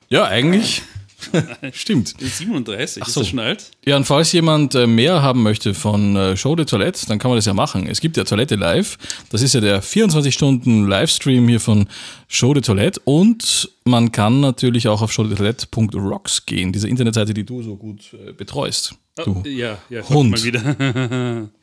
ja, 0.07 0.23
eigentlich. 0.25 0.81
Stimmt. 1.73 2.15
37, 2.19 3.03
ist 3.03 3.13
so. 3.13 3.21
das 3.21 3.29
schon 3.29 3.39
alt? 3.39 3.71
Ja, 3.85 3.95
und 3.97 4.05
falls 4.05 4.31
jemand 4.31 4.75
äh, 4.75 4.87
mehr 4.87 5.21
haben 5.21 5.43
möchte 5.43 5.73
von 5.73 6.15
äh, 6.15 6.37
Show 6.37 6.55
de 6.55 6.65
Toilette, 6.65 7.05
dann 7.07 7.19
kann 7.19 7.29
man 7.29 7.37
das 7.37 7.45
ja 7.45 7.53
machen. 7.53 7.87
Es 7.87 8.01
gibt 8.01 8.17
ja 8.17 8.23
Toilette 8.23 8.55
Live. 8.55 8.97
Das 9.29 9.41
ist 9.41 9.53
ja 9.53 9.61
der 9.61 9.81
24-Stunden-Livestream 9.81 11.47
hier 11.47 11.59
von 11.59 11.87
Show 12.27 12.53
de 12.53 12.61
Toilette. 12.61 13.01
Und 13.05 13.69
man 13.85 14.11
kann 14.11 14.39
natürlich 14.39 14.87
auch 14.87 15.01
auf 15.01 15.11
showdetoilette.rocks 15.11 16.45
gehen, 16.45 16.71
diese 16.71 16.87
Internetseite, 16.87 17.33
die 17.33 17.45
du 17.45 17.63
so 17.63 17.75
gut 17.75 18.13
äh, 18.13 18.33
betreust. 18.33 18.95
Du. 19.23 19.43
Ja, 19.45 19.77
ja. 19.89 20.07
Hund. 20.09 20.31
Mal 20.31 20.43
wieder. 20.43 21.49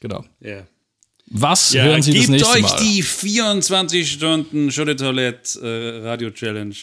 Genau. 0.00 0.24
ja. 0.40 0.66
Was 1.28 1.72
Ja, 1.72 1.84
hören 1.84 2.02
Sie 2.02 2.12
das 2.12 2.20
gebt 2.20 2.30
nächste 2.32 2.50
euch 2.50 2.62
Mal? 2.62 2.80
die 2.82 3.02
24 3.02 4.12
Stunden 4.12 4.70
Show 4.70 4.84
de 4.84 4.94
Toilette 4.94 5.58
äh, 5.60 6.06
Radio 6.06 6.30
Challenge. 6.30 6.74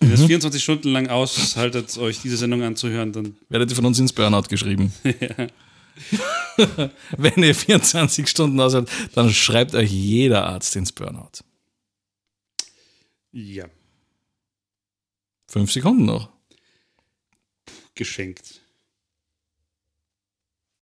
Wenn 0.00 0.10
ihr 0.10 0.16
Mhm. 0.16 0.20
das 0.20 0.26
24 0.26 0.62
Stunden 0.62 0.88
lang 0.92 1.08
aushaltet, 1.08 1.96
euch 1.98 2.20
diese 2.20 2.36
Sendung 2.36 2.62
anzuhören, 2.62 3.12
dann 3.12 3.36
Werdet 3.48 3.70
ihr 3.70 3.76
von 3.76 3.86
uns 3.86 3.98
ins 3.98 4.12
Burnout 4.12 4.48
geschrieben. 4.48 4.92
Wenn 7.16 7.42
ihr 7.42 7.54
24 7.54 8.28
Stunden 8.28 8.60
aushaltet, 8.60 8.90
dann 9.14 9.32
schreibt 9.32 9.74
euch 9.74 9.90
jeder 9.90 10.46
Arzt 10.46 10.76
ins 10.76 10.92
Burnout. 10.92 11.40
ja, 13.32 13.66
Fünf 15.50 15.72
Sekunden 15.72 16.04
noch. 16.04 16.28
geschenkt. 17.94 18.57